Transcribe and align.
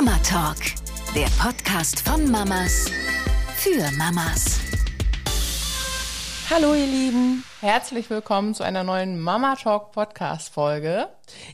Mama 0.00 0.16
Talk, 0.22 0.58
der 1.12 1.26
Podcast 1.42 2.08
von 2.08 2.30
Mamas 2.30 2.84
für 3.56 3.90
Mamas. 3.96 4.67
Hallo 6.50 6.72
ihr 6.72 6.86
Lieben, 6.86 7.44
Herzlich 7.60 8.08
willkommen 8.08 8.54
zu 8.54 8.62
einer 8.62 8.84
neuen 8.84 9.18
Mama 9.18 9.56
Talk 9.56 9.90
Podcast 9.90 10.54
Folge, 10.54 11.08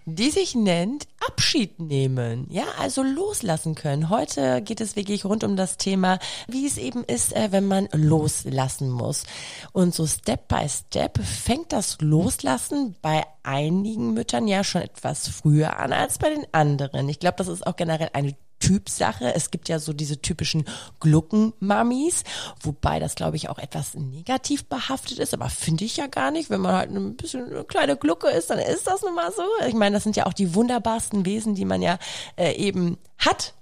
die 0.05 0.31
sich 0.31 0.55
nennt 0.55 1.07
Abschied 1.27 1.81
nehmen. 1.81 2.47
Ja, 2.51 2.65
also 2.79 3.03
loslassen 3.03 3.75
können. 3.75 4.11
Heute 4.11 4.61
geht 4.61 4.83
es 4.83 4.97
wirklich 4.97 5.25
rund 5.25 5.45
um 5.45 5.57
das 5.57 5.79
Thema, 5.79 6.19
wie 6.47 6.67
es 6.67 6.77
eben 6.77 7.03
ist, 7.05 7.35
äh, 7.35 7.53
wenn 7.53 7.67
man 7.67 7.89
loslassen 7.93 8.91
muss. 8.91 9.25
Und 9.73 9.95
so 9.95 10.07
Step 10.07 10.47
by 10.47 10.69
Step 10.69 11.19
fängt 11.25 11.73
das 11.73 11.97
Loslassen 12.03 12.97
bei 13.01 13.25
einigen 13.43 14.13
Müttern 14.13 14.47
ja 14.47 14.63
schon 14.63 14.83
etwas 14.83 15.27
früher 15.29 15.79
an 15.79 15.95
als 15.95 16.19
bei 16.19 16.29
den 16.29 16.45
anderen. 16.53 17.09
Ich 17.09 17.19
glaube, 17.19 17.37
das 17.39 17.49
ist 17.49 17.67
auch 17.67 17.77
generell 17.77 18.11
eine 18.13 18.37
Typsache. 18.65 19.35
Es 19.35 19.51
gibt 19.51 19.69
ja 19.69 19.79
so 19.79 19.93
diese 19.93 20.23
typischen 20.23 20.65
Gluckenmamis, 20.99 22.25
wobei 22.63 22.99
das, 22.99 23.15
glaube 23.15 23.37
ich, 23.37 23.51
auch 23.51 23.59
etwas 23.59 23.95
negativ 23.95 24.65
behaftet 24.65 25.19
ist, 25.19 25.35
aber 25.35 25.51
finde 25.51 25.85
ich 25.85 25.99
ja 25.99 26.07
gar 26.07 26.31
nicht. 26.31 26.49
Wenn 26.49 26.63
man 26.63 26.75
halt 26.75 26.91
ein 26.91 27.15
bisschen 27.15 27.45
eine 27.45 27.65
kleine 27.65 27.99
Glucke 27.99 28.29
ist, 28.29 28.49
dann 28.49 28.59
ist 28.59 28.87
das 28.87 29.03
nun 29.03 29.15
mal 29.15 29.31
so. 29.33 29.43
Ich 29.69 29.75
meine, 29.75 29.97
das 29.97 30.05
sind 30.05 30.17
ja 30.17 30.25
auch 30.25 30.33
die 30.33 30.55
wunderbarsten 30.55 31.27
Wesen, 31.27 31.55
die 31.55 31.67
man 31.67 31.83
ja 31.83 31.99
äh, 32.37 32.55
eben 32.55 32.97
hat. 33.19 33.53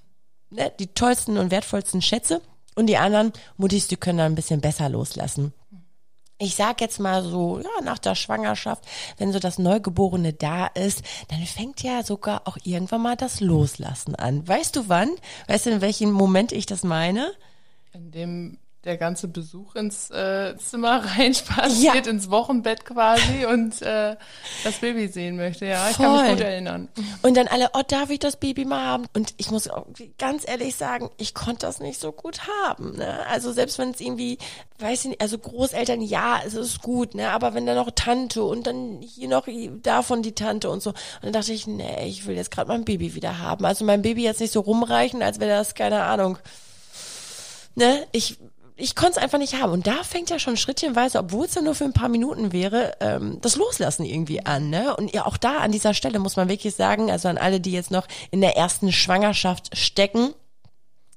Ne? 0.51 0.71
Die 0.79 0.87
tollsten 0.87 1.37
und 1.37 1.51
wertvollsten 1.51 2.01
Schätze. 2.01 2.41
Und 2.77 2.87
die 2.87 2.97
anderen 2.97 3.33
Muttis, 3.57 3.89
die 3.89 3.97
können 3.97 4.19
dann 4.19 4.33
ein 4.33 4.37
bisschen 4.37 4.61
besser 4.61 4.89
loslassen 4.89 5.53
ich 6.39 6.57
sag 6.57 6.81
jetzt 6.81 6.99
mal 6.99 7.23
so, 7.23 7.61
ja, 7.61 7.85
nach 7.85 7.99
der 7.99 8.15
Schwangerschaft, 8.15 8.85
wenn 9.17 9.33
so 9.33 9.39
das 9.39 9.59
Neugeborene 9.59 10.33
da 10.33 10.67
ist, 10.67 11.03
dann 11.29 11.41
fängt 11.45 11.83
ja 11.83 12.03
sogar 12.03 12.43
auch 12.47 12.59
irgendwann 12.65 13.03
mal 13.03 13.17
das 13.17 13.41
Loslassen 13.41 14.17
an. 14.17 14.47
Weißt 14.47 14.77
du 14.77 14.89
wann? 14.89 15.11
Weißt 15.47 15.67
du, 15.67 15.71
in 15.71 15.81
welchem 15.81 16.11
Moment 16.11 16.53
ich 16.53 16.67
das 16.67 16.83
meine? 16.83 17.33
In 17.93 18.11
dem 18.11 18.59
der 18.85 18.97
ganze 18.97 19.29
Besuch 19.29 19.77
ins 19.77 20.11
äh, 20.11 20.57
Zimmer 20.57 21.05
reinspaziert, 21.19 22.07
ja. 22.07 22.11
ins 22.11 22.31
Wochenbett 22.31 22.85
quasi 22.85 23.47
und 23.47 23.81
äh, 23.83 24.17
das 24.65 24.79
Baby 24.81 25.07
sehen 25.07 25.37
möchte. 25.37 25.67
Ja, 25.67 25.89
ich 25.89 25.97
Voll. 25.97 26.07
kann 26.07 26.23
mich 26.23 26.31
gut 26.33 26.41
erinnern. 26.41 26.89
Und 27.23 27.37
dann 27.37 27.47
alle, 27.47 27.71
oh, 27.75 27.83
darf 27.87 28.11
ich 28.11 28.19
das 28.19 28.37
Baby 28.37 28.65
mal 28.65 28.85
haben? 28.85 29.07
Und 29.15 29.35
ich 29.37 29.51
muss 29.53 29.69
ganz 30.19 30.49
ehrlich 30.49 30.75
sagen, 30.75 31.11
ich 31.17 31.33
konnte 31.33 31.67
das 31.67 31.79
nicht 31.79 32.01
so 32.01 32.11
gut 32.11 32.41
haben. 32.67 32.97
Ne? 32.97 33.25
Also 33.29 33.53
selbst 33.53 33.79
wenn 33.79 33.91
es 33.91 34.01
irgendwie, 34.01 34.39
weiß 34.81 35.05
ich 35.05 35.11
nicht, 35.11 35.21
also 35.21 35.39
Großeltern, 35.39 36.01
ja, 36.01 36.41
es 36.45 36.55
ist 36.55 36.83
gut, 36.83 37.15
ne? 37.15 37.31
aber 37.31 37.55
wenn 37.55 37.67
dann 37.67 37.77
noch 37.77 37.91
Tante 37.95 38.43
und 38.43 38.67
dann 38.67 39.01
hier 39.01 39.29
noch 39.29 39.47
davon 39.83 40.23
die 40.23 40.35
Tante 40.35 40.69
und 40.69 40.83
so. 40.83 40.91
Und 40.91 40.97
dann 41.23 41.33
dachte 41.33 41.53
ich, 41.53 41.69
nee, 41.69 42.09
ich 42.09 42.27
will 42.27 42.35
jetzt 42.35 42.51
gerade 42.51 42.69
mein 42.69 42.85
Baby 42.85 43.15
wieder 43.15 43.39
haben. 43.39 43.65
Also 43.65 43.85
mein 43.85 44.03
Baby 44.03 44.25
jetzt 44.25 44.41
nicht 44.41 44.53
so 44.53 44.61
rumreichen, 44.61 45.23
als 45.23 45.39
wäre 45.39 45.51
das, 45.51 45.77
keine 45.77 46.03
Ahnung, 46.03 46.39
ne, 47.75 48.07
ich 48.13 48.39
ich 48.83 48.97
konnte 48.97 49.13
es 49.13 49.23
einfach 49.23 49.39
nicht 49.39 49.61
haben. 49.61 49.71
Und 49.71 49.87
da 49.87 50.03
fängt 50.03 50.29
ja 50.29 50.41
schon 50.41 50.57
schrittchenweise, 50.57 51.21
obwohl 51.21 51.47
es 51.47 51.55
ja 51.55 51.63
nur 51.63 51.77
für 51.77 51.85
ein 51.85 51.93
paar 51.93 52.09
Minuten 52.09 52.53
wäre, 52.53 52.97
ähm, 52.99 53.39
das 53.41 53.55
Loslassen 53.55 54.05
irgendwie 54.05 54.45
an. 54.45 54.71
Ne? 54.71 54.97
Und 54.97 55.15
ja, 55.15 55.25
auch 55.25 55.37
da 55.37 55.59
an 55.59 55.71
dieser 55.71 55.95
Stelle 55.95 56.19
muss 56.19 56.35
man 56.35 56.49
wirklich 56.49 56.75
sagen, 56.75 57.09
also 57.09 57.29
an 57.29 57.39
alle, 57.39 57.61
die 57.61 57.71
jetzt 57.71 57.93
noch 57.93 58.09
in 58.33 58.41
der 58.41 58.57
ersten 58.57 58.91
Schwangerschaft 58.91 59.77
stecken, 59.77 60.35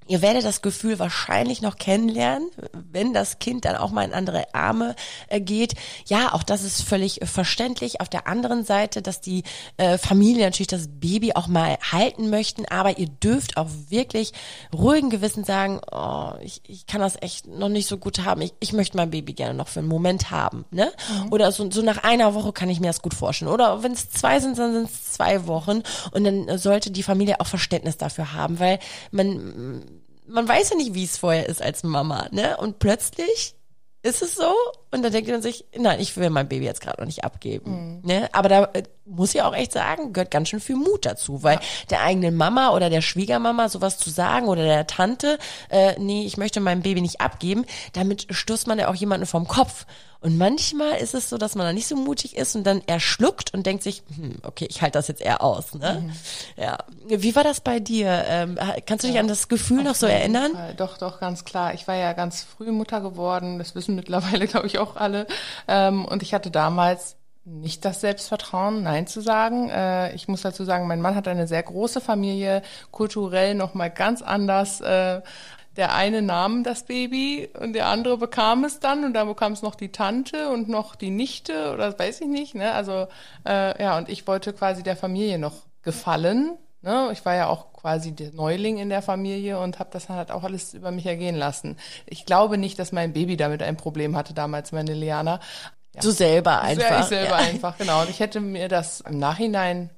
Ihr 0.07 0.21
werdet 0.21 0.45
das 0.45 0.61
Gefühl 0.61 0.99
wahrscheinlich 0.99 1.61
noch 1.61 1.77
kennenlernen, 1.77 2.49
wenn 2.91 3.13
das 3.13 3.39
Kind 3.39 3.65
dann 3.65 3.75
auch 3.75 3.89
mal 3.89 4.03
in 4.03 4.13
andere 4.13 4.53
Arme 4.53 4.95
äh, 5.29 5.41
geht. 5.41 5.73
Ja, 6.05 6.33
auch 6.33 6.43
das 6.43 6.63
ist 6.63 6.83
völlig 6.83 7.21
verständlich. 7.23 8.01
Auf 8.01 8.09
der 8.09 8.27
anderen 8.27 8.63
Seite, 8.63 9.01
dass 9.01 9.19
die 9.19 9.43
äh, 9.77 9.97
Familie 9.97 10.45
natürlich 10.45 10.67
das 10.67 10.87
Baby 10.87 11.33
auch 11.33 11.47
mal 11.47 11.77
halten 11.91 12.29
möchten, 12.29 12.65
aber 12.67 12.99
ihr 12.99 13.07
dürft 13.07 13.57
auch 13.57 13.69
wirklich 13.89 14.31
ruhigen 14.73 15.09
Gewissen 15.09 15.43
sagen, 15.43 15.81
oh, 15.91 16.33
ich, 16.41 16.61
ich 16.67 16.85
kann 16.85 17.01
das 17.01 17.19
echt 17.21 17.47
noch 17.47 17.69
nicht 17.69 17.87
so 17.87 17.97
gut 17.97 18.23
haben. 18.23 18.41
Ich, 18.41 18.53
ich 18.59 18.73
möchte 18.73 18.97
mein 18.97 19.09
Baby 19.09 19.33
gerne 19.33 19.55
noch 19.55 19.67
für 19.67 19.79
einen 19.79 19.89
Moment 19.89 20.29
haben. 20.29 20.65
Ne? 20.69 20.91
Mhm. 21.23 21.33
Oder 21.33 21.51
so, 21.51 21.69
so 21.71 21.81
nach 21.81 22.03
einer 22.03 22.35
Woche 22.35 22.53
kann 22.53 22.69
ich 22.69 22.79
mir 22.79 22.87
das 22.87 23.01
gut 23.01 23.15
vorstellen. 23.15 23.51
Oder 23.51 23.81
wenn 23.81 23.93
es 23.93 24.11
zwei 24.11 24.39
sind, 24.39 24.57
dann 24.59 24.73
sind 24.73 24.85
es 24.85 25.13
zwei 25.13 25.47
Wochen. 25.47 25.81
Und 26.11 26.23
dann 26.23 26.57
sollte 26.59 26.91
die 26.91 27.03
Familie 27.03 27.39
auch 27.39 27.47
Verständnis 27.47 27.97
dafür 27.97 28.33
haben, 28.33 28.59
weil 28.59 28.77
man 29.11 29.83
man 30.27 30.47
weiß 30.47 30.71
ja 30.71 30.75
nicht, 30.75 30.93
wie 30.93 31.03
es 31.03 31.17
vorher 31.17 31.47
ist 31.47 31.61
als 31.61 31.83
Mama, 31.83 32.27
ne? 32.31 32.57
Und 32.57 32.79
plötzlich 32.79 33.55
ist 34.01 34.21
es 34.21 34.35
so 34.35 34.53
und 34.91 35.03
dann 35.03 35.11
denkt 35.11 35.29
man 35.29 35.41
sich, 35.41 35.65
nein, 35.77 35.99
ich 35.99 36.15
will 36.15 36.29
mein 36.29 36.47
Baby 36.47 36.65
jetzt 36.65 36.81
gerade 36.81 37.01
noch 37.01 37.05
nicht 37.05 37.23
abgeben. 37.23 37.99
Mhm. 38.01 38.07
Ne? 38.07 38.29
Aber 38.31 38.49
da 38.49 38.63
äh, 38.73 38.83
muss 39.05 39.35
ich 39.35 39.41
auch 39.41 39.53
echt 39.53 39.73
sagen, 39.73 40.13
gehört 40.13 40.31
ganz 40.31 40.49
schön 40.49 40.59
viel 40.59 40.75
Mut 40.75 41.05
dazu, 41.05 41.43
weil 41.43 41.55
ja. 41.55 41.61
der 41.89 42.01
eigenen 42.01 42.35
Mama 42.35 42.69
oder 42.73 42.89
der 42.89 43.01
Schwiegermama 43.01 43.69
sowas 43.69 43.97
zu 43.97 44.09
sagen 44.09 44.47
oder 44.47 44.63
der 44.63 44.87
Tante, 44.87 45.37
äh, 45.69 45.99
nee, 45.99 46.25
ich 46.25 46.37
möchte 46.37 46.59
mein 46.59 46.81
Baby 46.81 47.01
nicht 47.01 47.21
abgeben, 47.21 47.65
damit 47.93 48.27
stößt 48.29 48.67
man 48.67 48.79
ja 48.79 48.87
auch 48.87 48.95
jemanden 48.95 49.25
vom 49.25 49.47
Kopf. 49.47 49.85
Und 50.25 50.39
manchmal 50.39 50.97
ist 50.97 51.13
es 51.13 51.29
so, 51.29 51.37
dass 51.37 51.53
man 51.53 51.67
da 51.67 51.71
nicht 51.71 51.85
so 51.85 51.95
mutig 51.95 52.35
ist 52.35 52.55
und 52.55 52.63
dann 52.63 52.81
eher 52.87 52.99
schluckt 52.99 53.53
und 53.53 53.67
denkt 53.67 53.83
sich, 53.83 54.01
hm, 54.15 54.37
okay, 54.41 54.65
ich 54.67 54.81
halte 54.81 54.97
das 54.97 55.07
jetzt 55.07 55.21
eher 55.21 55.43
aus. 55.43 55.75
Ne? 55.75 56.01
Mhm. 56.01 56.63
Ja. 56.63 56.79
Wie 57.07 57.35
war 57.35 57.43
das 57.43 57.61
bei 57.61 57.79
dir? 57.79 58.25
Ähm, 58.27 58.57
kannst 58.87 59.03
du 59.03 59.07
dich 59.07 59.17
ja, 59.17 59.21
an 59.21 59.27
das 59.27 59.49
Gefühl 59.49 59.83
noch 59.83 59.93
so 59.93 60.07
erinnern? 60.07 60.53
Fall. 60.53 60.73
Doch, 60.73 60.97
doch, 60.97 61.19
ganz 61.19 61.45
klar. 61.45 61.75
Ich 61.75 61.87
war 61.87 61.93
ja 61.93 62.13
ganz 62.13 62.41
früh 62.41 62.71
Mutter 62.71 63.01
geworden. 63.01 63.59
Das 63.59 63.75
wissen 63.75 63.93
mittlerweile, 63.93 64.47
glaube 64.47 64.65
ich, 64.65 64.74
auch 64.79 64.95
alle. 64.95 65.27
Ähm, 65.67 66.05
und 66.05 66.23
ich 66.23 66.33
hatte 66.33 66.51
damals 66.51 67.17
nicht 67.43 67.85
das 67.85 68.01
Selbstvertrauen, 68.01 68.81
Nein 68.83 69.05
zu 69.05 69.21
sagen. 69.21 69.69
Äh, 69.69 70.13
ich 70.15 70.27
muss 70.27 70.41
dazu 70.41 70.63
sagen, 70.63 70.87
mein 70.87 71.01
Mann 71.01 71.15
hat 71.15 71.27
eine 71.27 71.47
sehr 71.47 71.61
große 71.61 72.01
Familie, 72.01 72.63
kulturell 72.91 73.53
nochmal 73.53 73.91
ganz 73.91 74.21
anders 74.21 74.81
äh, 74.81 75.21
der 75.77 75.93
eine 75.93 76.21
nahm 76.21 76.63
das 76.63 76.83
Baby 76.83 77.49
und 77.59 77.73
der 77.73 77.87
andere 77.87 78.17
bekam 78.17 78.63
es 78.63 78.79
dann 78.79 79.03
und 79.03 79.13
dann 79.13 79.27
bekam 79.27 79.53
es 79.53 79.61
noch 79.61 79.75
die 79.75 79.91
Tante 79.91 80.49
und 80.49 80.69
noch 80.69 80.95
die 80.95 81.09
Nichte 81.09 81.73
oder 81.73 81.97
weiß 81.97 82.21
ich 82.21 82.27
nicht. 82.27 82.55
Ne? 82.55 82.71
Also 82.71 83.07
äh, 83.45 83.81
ja, 83.81 83.97
und 83.97 84.09
ich 84.09 84.25
wollte 84.27 84.53
quasi 84.53 84.83
der 84.83 84.95
Familie 84.95 85.37
noch 85.37 85.63
gefallen. 85.83 86.57
Ne? 86.81 87.09
Ich 87.11 87.25
war 87.25 87.35
ja 87.35 87.47
auch 87.47 87.73
quasi 87.73 88.11
der 88.11 88.31
Neuling 88.31 88.77
in 88.77 88.89
der 88.89 89.01
Familie 89.01 89.59
und 89.59 89.79
habe 89.79 89.89
das 89.91 90.09
halt 90.09 90.31
auch 90.31 90.43
alles 90.43 90.73
über 90.73 90.91
mich 90.91 91.05
ergehen 91.05 91.35
lassen. 91.35 91.77
Ich 92.05 92.25
glaube 92.25 92.57
nicht, 92.57 92.79
dass 92.79 92.91
mein 92.91 93.13
Baby 93.13 93.37
damit 93.37 93.63
ein 93.63 93.77
Problem 93.77 94.15
hatte 94.15 94.33
damals, 94.33 94.71
meine 94.71 94.93
Liana. 94.93 95.39
Ja. 95.93 96.01
Du 96.01 96.11
selber 96.11 96.61
einfach. 96.61 97.01
Ich 97.01 97.05
selber 97.05 97.39
ja. 97.41 97.47
einfach, 97.47 97.77
genau. 97.77 98.01
Und 98.01 98.09
ich 98.09 98.19
hätte 98.19 98.41
mir 98.41 98.67
das 98.67 99.01
im 99.01 99.17
Nachhinein 99.17 99.89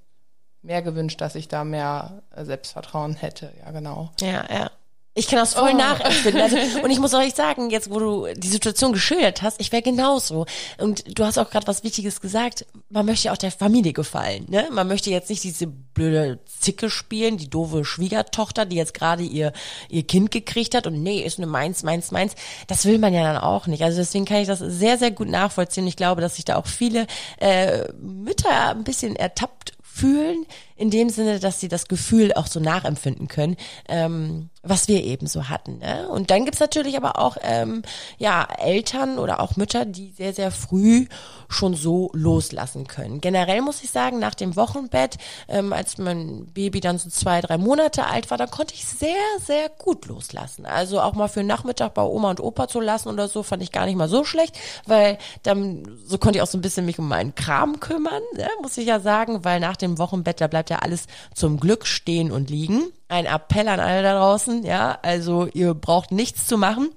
mehr 0.62 0.82
gewünscht, 0.82 1.22
dass 1.22 1.36
ich 1.36 1.48
da 1.48 1.64
mehr 1.64 2.24
Selbstvertrauen 2.36 3.16
hätte. 3.16 3.52
Ja, 3.64 3.72
genau. 3.72 4.12
Ja, 4.20 4.46
ja. 4.50 4.72
Ich 5.18 5.28
kann 5.28 5.40
das 5.40 5.56
voll 5.56 5.72
oh. 5.74 5.78
nachempfinden. 5.78 6.40
Also, 6.40 6.58
und 6.84 6.92
ich 6.92 7.00
muss 7.00 7.14
euch 7.16 7.34
sagen, 7.34 7.72
jetzt 7.72 7.90
wo 7.90 8.00
du 8.00 8.28
die 8.36 8.48
Situation 8.48 8.94
geschildert 8.94 9.42
hast, 9.42 9.60
ich 9.60 9.72
wäre 9.72 9.82
genauso. 9.82 10.46
Und 10.78 11.18
du 11.18 11.26
hast 11.26 11.40
auch 11.40 11.50
gerade 11.50 11.66
was 11.66 11.84
Wichtiges 11.84 12.22
gesagt. 12.22 12.68
Man 12.90 13.08
möchte 13.08 13.26
ja 13.26 13.34
auch 13.34 13.38
der 13.38 13.52
Familie 13.52 13.94
gefallen. 13.94 14.46
Ne? 14.48 14.68
Man 14.72 14.88
möchte 14.88 15.10
jetzt 15.10 15.32
nicht 15.32 15.44
diese 15.44 15.66
blöde 15.66 16.40
Zicke 16.46 16.92
spielen, 16.92 17.38
die 17.38 17.50
doofe 17.50 17.84
Schwiegertochter, 17.84 18.68
die 18.68 18.76
jetzt 18.76 18.94
gerade 18.94 19.24
ihr 19.24 19.54
ihr 19.90 20.06
Kind 20.06 20.30
gekriegt 20.30 20.76
hat 20.76 20.86
und 20.86 21.02
nee, 21.02 21.22
ist 21.22 21.40
eine 21.40 21.48
meins, 21.48 21.82
meins, 21.82 22.12
meins. 22.12 22.36
Das 22.68 22.86
will 22.86 23.00
man 23.00 23.12
ja 23.12 23.24
dann 23.24 23.42
auch 23.42 23.66
nicht. 23.66 23.84
Also 23.84 23.98
deswegen 23.98 24.26
kann 24.26 24.38
ich 24.38 24.48
das 24.48 24.60
sehr, 24.60 25.00
sehr 25.00 25.10
gut 25.10 25.30
nachvollziehen. 25.30 25.88
Ich 25.88 25.96
glaube, 25.96 26.22
dass 26.22 26.36
sich 26.36 26.46
da 26.46 26.58
auch 26.58 26.68
viele 26.68 27.08
äh, 27.40 27.92
Mütter 27.94 28.70
ein 28.70 28.84
bisschen 28.84 29.16
ertappt 29.16 29.74
fühlen, 29.82 30.46
in 30.78 30.90
dem 30.90 31.10
Sinne, 31.10 31.40
dass 31.40 31.60
sie 31.60 31.68
das 31.68 31.88
Gefühl 31.88 32.34
auch 32.34 32.48
so 32.48 32.60
nachempfinden 32.60 33.28
können, 33.28 33.58
ähm, 33.90 34.50
was 34.62 34.88
wir 34.88 35.04
eben 35.04 35.28
so 35.28 35.50
hatten. 35.50 35.80
Ne? 35.80 36.08
Und 36.10 36.30
dann 36.30 36.46
gibt's 36.46 36.60
natürlich 36.60 36.98
aber 36.98 37.20
auch 37.20 37.38
ähm, 37.42 37.82
ja 38.18 38.48
Eltern 38.60 39.18
oder 39.18 39.40
auch 39.40 39.56
Mütter, 39.56 39.86
die 39.86 40.12
sehr, 40.12 40.34
sehr 40.34 40.52
früh 40.52 41.08
schon 41.50 41.76
so 41.76 42.10
loslassen 42.14 42.88
können. 42.88 43.22
Generell 43.22 43.62
muss 43.62 43.84
ich 43.84 43.90
sagen, 43.90 44.20
nach 44.20 44.36
dem 44.36 44.56
Wochenbett, 44.56 45.18
ähm, 45.48 45.72
als 45.72 45.98
mein 45.98 46.48
Baby 46.48 46.82
dann 46.82 46.98
so 46.98 47.10
zwei, 47.10 47.42
drei 47.42 47.58
Monate 47.58 48.06
alt 48.06 48.30
war, 48.30 48.38
dann 48.38 48.52
konnte 48.52 48.74
ich 48.74 48.86
sehr, 48.86 49.16
sehr 49.40 49.70
gut 49.70 50.08
loslassen. 50.08 50.66
Also 50.66 51.00
auch 51.00 51.14
mal 51.14 51.28
für 51.28 51.40
einen 51.40 51.48
Nachmittag 51.48 51.94
bei 51.94 52.02
Oma 52.04 52.32
und 52.32 52.42
Opa 52.42 52.68
zu 52.68 52.82
lassen 52.82 53.10
oder 53.10 53.28
so, 53.28 53.44
fand 53.44 53.64
ich 53.64 53.72
gar 53.72 53.86
nicht 53.86 53.96
mal 53.96 54.10
so 54.10 54.26
schlecht, 54.26 54.58
weil 54.86 55.18
dann 55.44 55.88
so 56.06 56.18
konnte 56.18 56.40
ich 56.40 56.44
auch 56.44 56.48
so 56.48 56.58
ein 56.58 56.62
bisschen 56.62 56.86
mich 56.86 57.00
um 57.00 57.08
meinen 57.08 57.34
Kram 57.36 57.80
kümmern, 57.80 58.22
ne? 58.36 58.50
muss 58.62 58.78
ich 58.78 58.88
ja 58.88 59.00
sagen, 59.00 59.46
weil 59.46 59.60
nach 59.60 59.78
dem 59.78 59.98
Wochenbett, 59.98 60.42
da 60.42 60.48
bleibt 60.48 60.67
bleibt 60.68 60.70
ja 60.70 60.80
alles 60.80 61.08
zum 61.34 61.60
Glück 61.60 61.86
stehen 61.86 62.32
und 62.32 62.50
liegen. 62.50 62.84
Ein 63.08 63.26
Appell 63.26 63.68
an 63.68 63.80
alle 63.80 64.04
da 64.04 64.18
draußen, 64.18 64.64
ja, 64.64 64.98
also 65.02 65.48
ihr 65.54 65.74
braucht 65.74 66.12
nichts 66.12 66.46
zu 66.48 66.58
machen. 66.58 66.90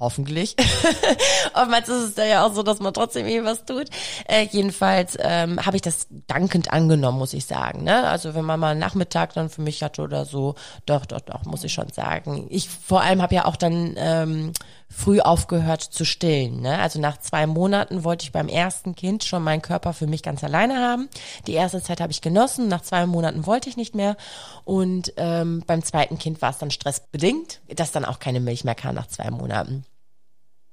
Hoffentlich. 0.00 0.54
Oftmals 1.54 1.88
ist 1.88 2.16
es 2.16 2.24
ja 2.24 2.46
auch 2.46 2.54
so, 2.54 2.62
dass 2.62 2.78
man 2.78 2.94
trotzdem 2.94 3.26
irgendwie 3.26 3.44
was 3.44 3.64
tut. 3.64 3.88
Äh, 4.28 4.46
jedenfalls 4.48 5.16
ähm, 5.20 5.66
habe 5.66 5.74
ich 5.74 5.82
das 5.82 6.06
dankend 6.28 6.72
angenommen, 6.72 7.18
muss 7.18 7.32
ich 7.32 7.46
sagen. 7.46 7.82
Ne? 7.82 8.06
Also 8.06 8.36
wenn 8.36 8.44
man 8.44 8.60
mal 8.60 8.70
einen 8.70 8.80
Nachmittag 8.80 9.34
dann 9.34 9.50
für 9.50 9.60
mich 9.60 9.82
hatte 9.82 10.02
oder 10.02 10.24
so, 10.24 10.54
doch, 10.86 11.04
doch, 11.04 11.20
doch, 11.20 11.44
muss 11.46 11.64
ich 11.64 11.72
schon 11.72 11.88
sagen. 11.88 12.46
Ich 12.48 12.68
vor 12.68 13.00
allem 13.00 13.20
habe 13.20 13.34
ja 13.34 13.46
auch 13.46 13.56
dann 13.56 13.94
ähm, 13.96 14.52
früh 14.90 15.20
aufgehört 15.20 15.82
zu 15.82 16.04
stillen. 16.04 16.62
Ne? 16.62 16.78
Also 16.78 17.00
nach 17.00 17.18
zwei 17.18 17.46
Monaten 17.46 18.04
wollte 18.04 18.24
ich 18.24 18.32
beim 18.32 18.48
ersten 18.48 18.94
Kind 18.94 19.24
schon 19.24 19.42
meinen 19.42 19.62
Körper 19.62 19.92
für 19.92 20.06
mich 20.06 20.22
ganz 20.22 20.42
alleine 20.42 20.78
haben. 20.78 21.08
Die 21.46 21.52
erste 21.52 21.82
Zeit 21.82 22.00
habe 22.00 22.12
ich 22.12 22.20
genossen, 22.20 22.68
nach 22.68 22.82
zwei 22.82 23.06
Monaten 23.06 23.46
wollte 23.46 23.68
ich 23.68 23.76
nicht 23.76 23.94
mehr. 23.94 24.16
Und 24.64 25.12
ähm, 25.16 25.62
beim 25.66 25.84
zweiten 25.84 26.18
Kind 26.18 26.40
war 26.42 26.50
es 26.50 26.58
dann 26.58 26.70
stressbedingt, 26.70 27.60
dass 27.68 27.92
dann 27.92 28.04
auch 28.04 28.18
keine 28.18 28.40
Milch 28.40 28.64
mehr 28.64 28.74
kam 28.74 28.94
nach 28.94 29.08
zwei 29.08 29.30
Monaten. 29.30 29.84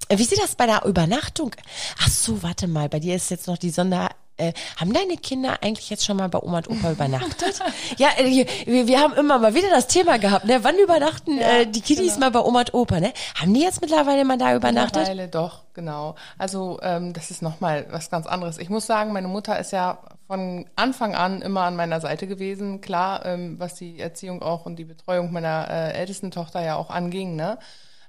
Wie 0.09 0.23
sieht 0.23 0.41
das 0.41 0.55
bei 0.55 0.65
der 0.67 0.85
Übernachtung? 0.85 1.55
Ach 1.99 2.09
so, 2.09 2.43
warte 2.43 2.67
mal, 2.67 2.89
bei 2.89 2.99
dir 2.99 3.15
ist 3.15 3.31
jetzt 3.31 3.47
noch 3.47 3.57
die 3.57 3.71
Sonder 3.71 4.09
äh, 4.37 4.53
haben 4.77 4.93
deine 4.93 5.17
Kinder 5.17 5.57
eigentlich 5.61 5.89
jetzt 5.89 6.05
schon 6.05 6.17
mal 6.17 6.29
bei 6.29 6.39
Oma 6.39 6.57
und 6.57 6.69
Opa 6.69 6.91
übernachtet? 6.93 7.59
ja, 7.97 8.09
äh, 8.17 8.47
wir, 8.65 8.87
wir 8.87 8.99
haben 8.99 9.13
immer 9.13 9.39
mal 9.39 9.53
wieder 9.53 9.69
das 9.69 9.87
Thema 9.87 10.17
gehabt, 10.17 10.45
ne? 10.45 10.63
Wann 10.63 10.77
übernachten 10.77 11.37
ja, 11.37 11.59
äh, 11.59 11.67
die 11.67 11.81
Kiddies 11.81 12.15
genau. 12.15 12.27
mal 12.27 12.31
bei 12.31 12.39
Oma 12.41 12.59
und 12.59 12.73
Opa, 12.73 12.99
ne? 12.99 13.13
Haben 13.39 13.53
die 13.53 13.61
jetzt 13.61 13.81
mittlerweile 13.81 14.25
mal 14.25 14.37
da 14.37 14.55
übernachtet? 14.55 14.97
Mittlerweile 14.97 15.27
doch, 15.27 15.63
genau. 15.73 16.15
Also 16.37 16.79
ähm, 16.81 17.13
das 17.13 17.31
ist 17.31 17.41
nochmal 17.41 17.87
was 17.91 18.09
ganz 18.09 18.27
anderes. 18.27 18.57
Ich 18.57 18.69
muss 18.69 18.85
sagen, 18.85 19.13
meine 19.13 19.27
Mutter 19.27 19.57
ist 19.59 19.71
ja 19.71 19.99
von 20.27 20.65
Anfang 20.75 21.15
an 21.15 21.41
immer 21.41 21.61
an 21.61 21.75
meiner 21.75 22.01
Seite 22.01 22.27
gewesen. 22.27 22.81
Klar, 22.81 23.25
ähm, 23.25 23.59
was 23.59 23.75
die 23.75 23.99
Erziehung 23.99 24.41
auch 24.41 24.65
und 24.65 24.77
die 24.77 24.85
Betreuung 24.85 25.31
meiner 25.31 25.67
äh, 25.69 25.93
ältesten 25.93 26.31
Tochter 26.31 26.63
ja 26.63 26.75
auch 26.75 26.89
anging, 26.89 27.35
ne? 27.35 27.59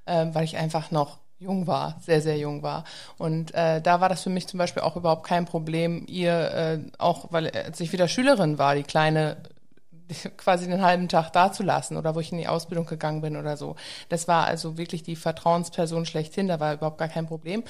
Ähm, 0.07 0.35
weil 0.35 0.45
ich 0.45 0.57
einfach 0.57 0.91
noch 0.91 1.19
jung 1.39 1.67
war, 1.67 1.97
sehr, 2.01 2.21
sehr 2.21 2.39
jung 2.39 2.63
war. 2.63 2.85
Und 3.19 3.55
äh, 3.55 3.81
da 3.81 4.01
war 4.01 4.09
das 4.09 4.23
für 4.23 4.31
mich 4.31 4.47
zum 4.47 4.59
Beispiel 4.59 4.83
auch 4.83 4.97
überhaupt 4.97 5.27
kein 5.27 5.45
Problem, 5.45 6.05
ihr 6.09 6.33
äh, 6.33 6.79
auch, 6.99 7.33
weil 7.33 7.51
als 7.51 7.81
ich 7.81 7.93
wieder 7.93 8.09
Schülerin 8.09 8.59
war, 8.59 8.75
die 8.75 8.83
Kleine 8.83 9.37
quasi 10.37 10.67
den 10.67 10.83
halben 10.83 11.09
Tag 11.09 11.31
da 11.33 11.53
zu 11.53 11.63
lassen 11.63 11.97
oder 11.97 12.15
wo 12.15 12.21
ich 12.21 12.33
in 12.33 12.39
die 12.39 12.49
Ausbildung 12.49 12.87
gegangen 12.87 13.21
bin 13.21 13.37
oder 13.37 13.57
so. 13.57 13.77
Das 14.09 14.29
war 14.29 14.47
also 14.47 14.79
wirklich 14.79 15.03
die 15.03 15.17
Vertrauensperson 15.17 16.07
schlechthin, 16.07 16.49
da 16.49 16.61
war 16.61 16.75
überhaupt 16.75 16.99
gar 16.99 17.09
kein 17.09 17.27
Problem. 17.27 17.65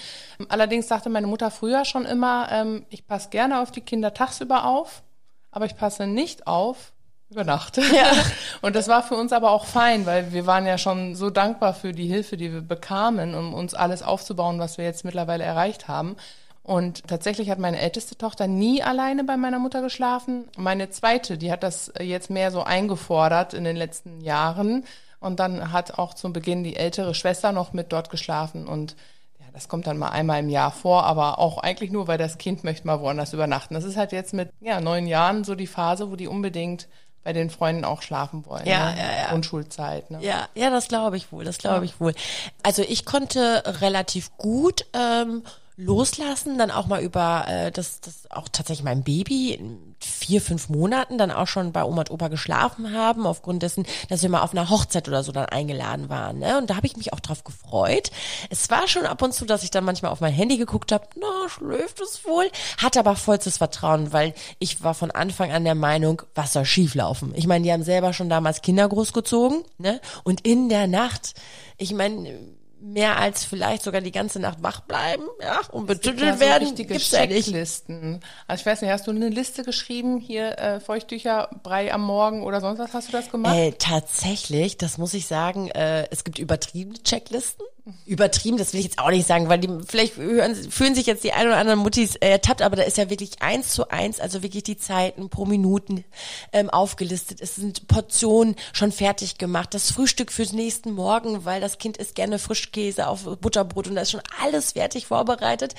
Allerdings 0.48 0.88
sagte 0.88 1.08
meine 1.08 1.26
Mutter 1.26 1.50
früher 1.50 1.84
schon 1.84 2.04
immer, 2.04 2.48
ähm, 2.50 2.86
ich 2.90 3.06
passe 3.06 3.30
gerne 3.30 3.62
auf 3.62 3.70
die 3.70 3.80
Kinder 3.80 4.14
tagsüber 4.14 4.66
auf, 4.66 5.02
aber 5.50 5.66
ich 5.66 5.76
passe 5.76 6.06
nicht 6.06 6.46
auf, 6.46 6.92
über 7.30 7.44
Nacht. 7.44 7.76
Ja. 7.76 8.12
Und 8.62 8.76
das 8.76 8.88
war 8.88 9.02
für 9.02 9.16
uns 9.16 9.32
aber 9.32 9.50
auch 9.50 9.66
fein, 9.66 10.06
weil 10.06 10.32
wir 10.32 10.46
waren 10.46 10.66
ja 10.66 10.78
schon 10.78 11.14
so 11.14 11.30
dankbar 11.30 11.74
für 11.74 11.92
die 11.92 12.06
Hilfe, 12.06 12.36
die 12.36 12.52
wir 12.52 12.60
bekamen, 12.60 13.34
um 13.34 13.54
uns 13.54 13.74
alles 13.74 14.02
aufzubauen, 14.02 14.58
was 14.58 14.78
wir 14.78 14.84
jetzt 14.84 15.04
mittlerweile 15.04 15.44
erreicht 15.44 15.88
haben. 15.88 16.16
Und 16.62 17.06
tatsächlich 17.06 17.48
hat 17.50 17.60
meine 17.60 17.78
älteste 17.78 18.18
Tochter 18.18 18.48
nie 18.48 18.82
alleine 18.82 19.22
bei 19.22 19.36
meiner 19.36 19.60
Mutter 19.60 19.82
geschlafen. 19.82 20.48
Meine 20.56 20.90
zweite, 20.90 21.38
die 21.38 21.52
hat 21.52 21.62
das 21.62 21.92
jetzt 22.00 22.28
mehr 22.28 22.50
so 22.50 22.64
eingefordert 22.64 23.54
in 23.54 23.62
den 23.62 23.76
letzten 23.76 24.20
Jahren. 24.20 24.84
Und 25.20 25.38
dann 25.38 25.72
hat 25.72 25.98
auch 25.98 26.12
zum 26.14 26.32
Beginn 26.32 26.64
die 26.64 26.74
ältere 26.74 27.14
Schwester 27.14 27.52
noch 27.52 27.72
mit 27.72 27.92
dort 27.92 28.10
geschlafen. 28.10 28.66
Und 28.66 28.96
ja, 29.38 29.46
das 29.52 29.68
kommt 29.68 29.86
dann 29.86 29.96
mal 29.96 30.08
einmal 30.08 30.40
im 30.40 30.48
Jahr 30.48 30.72
vor, 30.72 31.04
aber 31.04 31.38
auch 31.38 31.58
eigentlich 31.58 31.92
nur, 31.92 32.08
weil 32.08 32.18
das 32.18 32.36
Kind 32.36 32.64
möchte 32.64 32.86
mal 32.86 33.00
woanders 33.00 33.32
übernachten. 33.32 33.74
Das 33.74 33.84
ist 33.84 33.96
halt 33.96 34.10
jetzt 34.10 34.34
mit 34.34 34.50
ja, 34.60 34.80
neun 34.80 35.06
Jahren 35.06 35.44
so 35.44 35.54
die 35.54 35.68
Phase, 35.68 36.10
wo 36.10 36.16
die 36.16 36.26
unbedingt 36.26 36.88
bei 37.26 37.32
den 37.32 37.50
Freunden 37.50 37.84
auch 37.84 38.02
schlafen 38.02 38.46
wollen. 38.46 38.64
Ja, 38.66 38.92
ne? 38.92 39.00
ja, 39.00 39.22
ja. 39.22 39.28
Grundschulzeit. 39.30 40.12
Ne? 40.12 40.18
Ja, 40.22 40.48
ja, 40.54 40.70
das 40.70 40.86
glaube 40.86 41.16
ich 41.16 41.32
wohl. 41.32 41.44
Das 41.44 41.58
glaube 41.58 41.84
ja. 41.84 41.90
ich 41.90 41.98
wohl. 42.00 42.14
Also 42.62 42.82
ich 42.82 43.04
konnte 43.04 43.64
relativ 43.80 44.30
gut 44.36 44.86
ähm, 44.92 45.42
loslassen, 45.76 46.56
dann 46.56 46.70
auch 46.70 46.86
mal 46.86 47.02
über 47.02 47.44
äh, 47.48 47.70
das, 47.70 48.00
das 48.00 48.30
auch 48.30 48.48
tatsächlich 48.48 48.84
mein 48.84 49.04
Baby 49.04 49.52
in 49.52 49.94
vier, 49.98 50.40
fünf 50.40 50.68
Monaten 50.68 51.18
dann 51.18 51.30
auch 51.30 51.46
schon 51.46 51.72
bei 51.72 51.84
Oma 51.84 52.00
und 52.00 52.10
Opa 52.10 52.28
geschlafen 52.28 52.94
haben, 52.94 53.26
aufgrund 53.26 53.62
dessen, 53.62 53.86
dass 54.08 54.22
wir 54.22 54.30
mal 54.30 54.42
auf 54.42 54.52
einer 54.52 54.70
Hochzeit 54.70 55.08
oder 55.08 55.22
so 55.22 55.32
dann 55.32 55.46
eingeladen 55.46 56.08
waren. 56.08 56.38
Ne? 56.38 56.58
Und 56.58 56.70
da 56.70 56.76
habe 56.76 56.86
ich 56.86 56.96
mich 56.96 57.12
auch 57.12 57.20
drauf 57.20 57.44
gefreut. 57.44 58.10
Es 58.48 58.70
war 58.70 58.88
schon 58.88 59.04
ab 59.04 59.20
und 59.20 59.34
zu, 59.34 59.44
dass 59.44 59.62
ich 59.62 59.70
dann 59.70 59.84
manchmal 59.84 60.12
auf 60.12 60.20
mein 60.20 60.32
Handy 60.32 60.56
geguckt 60.56 60.92
habe, 60.92 61.06
na, 61.18 61.48
schläft 61.48 62.00
es 62.00 62.24
wohl, 62.24 62.50
hatte 62.78 63.00
aber 63.00 63.16
vollstes 63.16 63.58
Vertrauen, 63.58 64.12
weil 64.12 64.34
ich 64.58 64.82
war 64.82 64.94
von 64.94 65.10
Anfang 65.10 65.52
an 65.52 65.64
der 65.64 65.74
Meinung, 65.74 66.22
was 66.34 66.54
soll 66.54 66.64
schieflaufen. 66.64 67.34
Ich 67.34 67.46
meine, 67.46 67.64
die 67.64 67.72
haben 67.72 67.82
selber 67.82 68.12
schon 68.12 68.28
damals 68.30 68.62
Kinder 68.62 68.88
großgezogen, 68.88 69.64
ne? 69.78 70.00
Und 70.24 70.46
in 70.46 70.68
der 70.68 70.86
Nacht, 70.86 71.34
ich 71.76 71.92
meine, 71.92 72.38
mehr 72.86 73.18
als 73.18 73.44
vielleicht 73.44 73.82
sogar 73.82 74.00
die 74.00 74.12
ganze 74.12 74.38
Nacht 74.38 74.62
wach 74.62 74.80
bleiben, 74.80 75.24
ja, 75.42 75.60
und 75.72 75.86
betüttelt 75.86 76.20
ja 76.20 76.34
so 76.34 76.40
werden. 76.40 76.74
Gibt's 76.74 77.10
Checklisten. 77.10 78.20
Ja 78.22 78.28
also 78.46 78.60
ich 78.60 78.66
weiß 78.66 78.82
nicht, 78.82 78.90
hast 78.90 79.06
du 79.06 79.10
eine 79.10 79.28
Liste 79.28 79.64
geschrieben, 79.64 80.18
hier 80.18 80.58
äh, 80.58 80.80
Feuchttücher, 80.80 81.50
Brei 81.62 81.92
am 81.92 82.02
Morgen 82.02 82.42
oder 82.42 82.60
sonst 82.60 82.78
was 82.78 82.94
hast 82.94 83.08
du 83.08 83.12
das 83.12 83.30
gemacht? 83.30 83.54
Äh, 83.54 83.72
tatsächlich, 83.72 84.76
das 84.76 84.98
muss 84.98 85.14
ich 85.14 85.26
sagen, 85.26 85.68
äh, 85.70 86.06
es 86.10 86.24
gibt 86.24 86.38
übertriebene 86.38 87.02
Checklisten 87.02 87.65
übertrieben, 88.04 88.56
das 88.56 88.72
will 88.72 88.80
ich 88.80 88.86
jetzt 88.86 88.98
auch 88.98 89.10
nicht 89.10 89.26
sagen, 89.26 89.48
weil 89.48 89.60
die 89.60 89.68
vielleicht 89.86 90.16
hören, 90.16 90.54
fühlen 90.54 90.94
sich 90.94 91.06
jetzt 91.06 91.22
die 91.22 91.32
ein 91.32 91.46
oder 91.46 91.56
anderen 91.56 91.78
Muttis 91.78 92.16
äh, 92.16 92.30
ertappt, 92.30 92.62
aber 92.62 92.76
da 92.76 92.82
ist 92.82 92.96
ja 92.96 93.10
wirklich 93.10 93.42
eins 93.42 93.70
zu 93.70 93.90
eins, 93.90 94.18
also 94.18 94.42
wirklich 94.42 94.64
die 94.64 94.76
Zeiten 94.76 95.28
pro 95.28 95.44
Minuten 95.46 96.04
ähm, 96.52 96.68
aufgelistet. 96.68 97.40
Es 97.40 97.54
sind 97.54 97.86
Portionen 97.86 98.56
schon 98.72 98.90
fertig 98.90 99.38
gemacht, 99.38 99.72
das 99.72 99.92
Frühstück 99.92 100.32
fürs 100.32 100.52
nächsten 100.52 100.92
Morgen, 100.92 101.44
weil 101.44 101.60
das 101.60 101.78
Kind 101.78 101.96
isst 101.96 102.16
gerne 102.16 102.38
Frischkäse 102.38 103.06
auf 103.06 103.24
Butterbrot 103.40 103.86
und 103.86 103.94
da 103.94 104.02
ist 104.02 104.10
schon 104.10 104.22
alles 104.42 104.72
fertig 104.72 105.06
vorbereitet. 105.06 105.74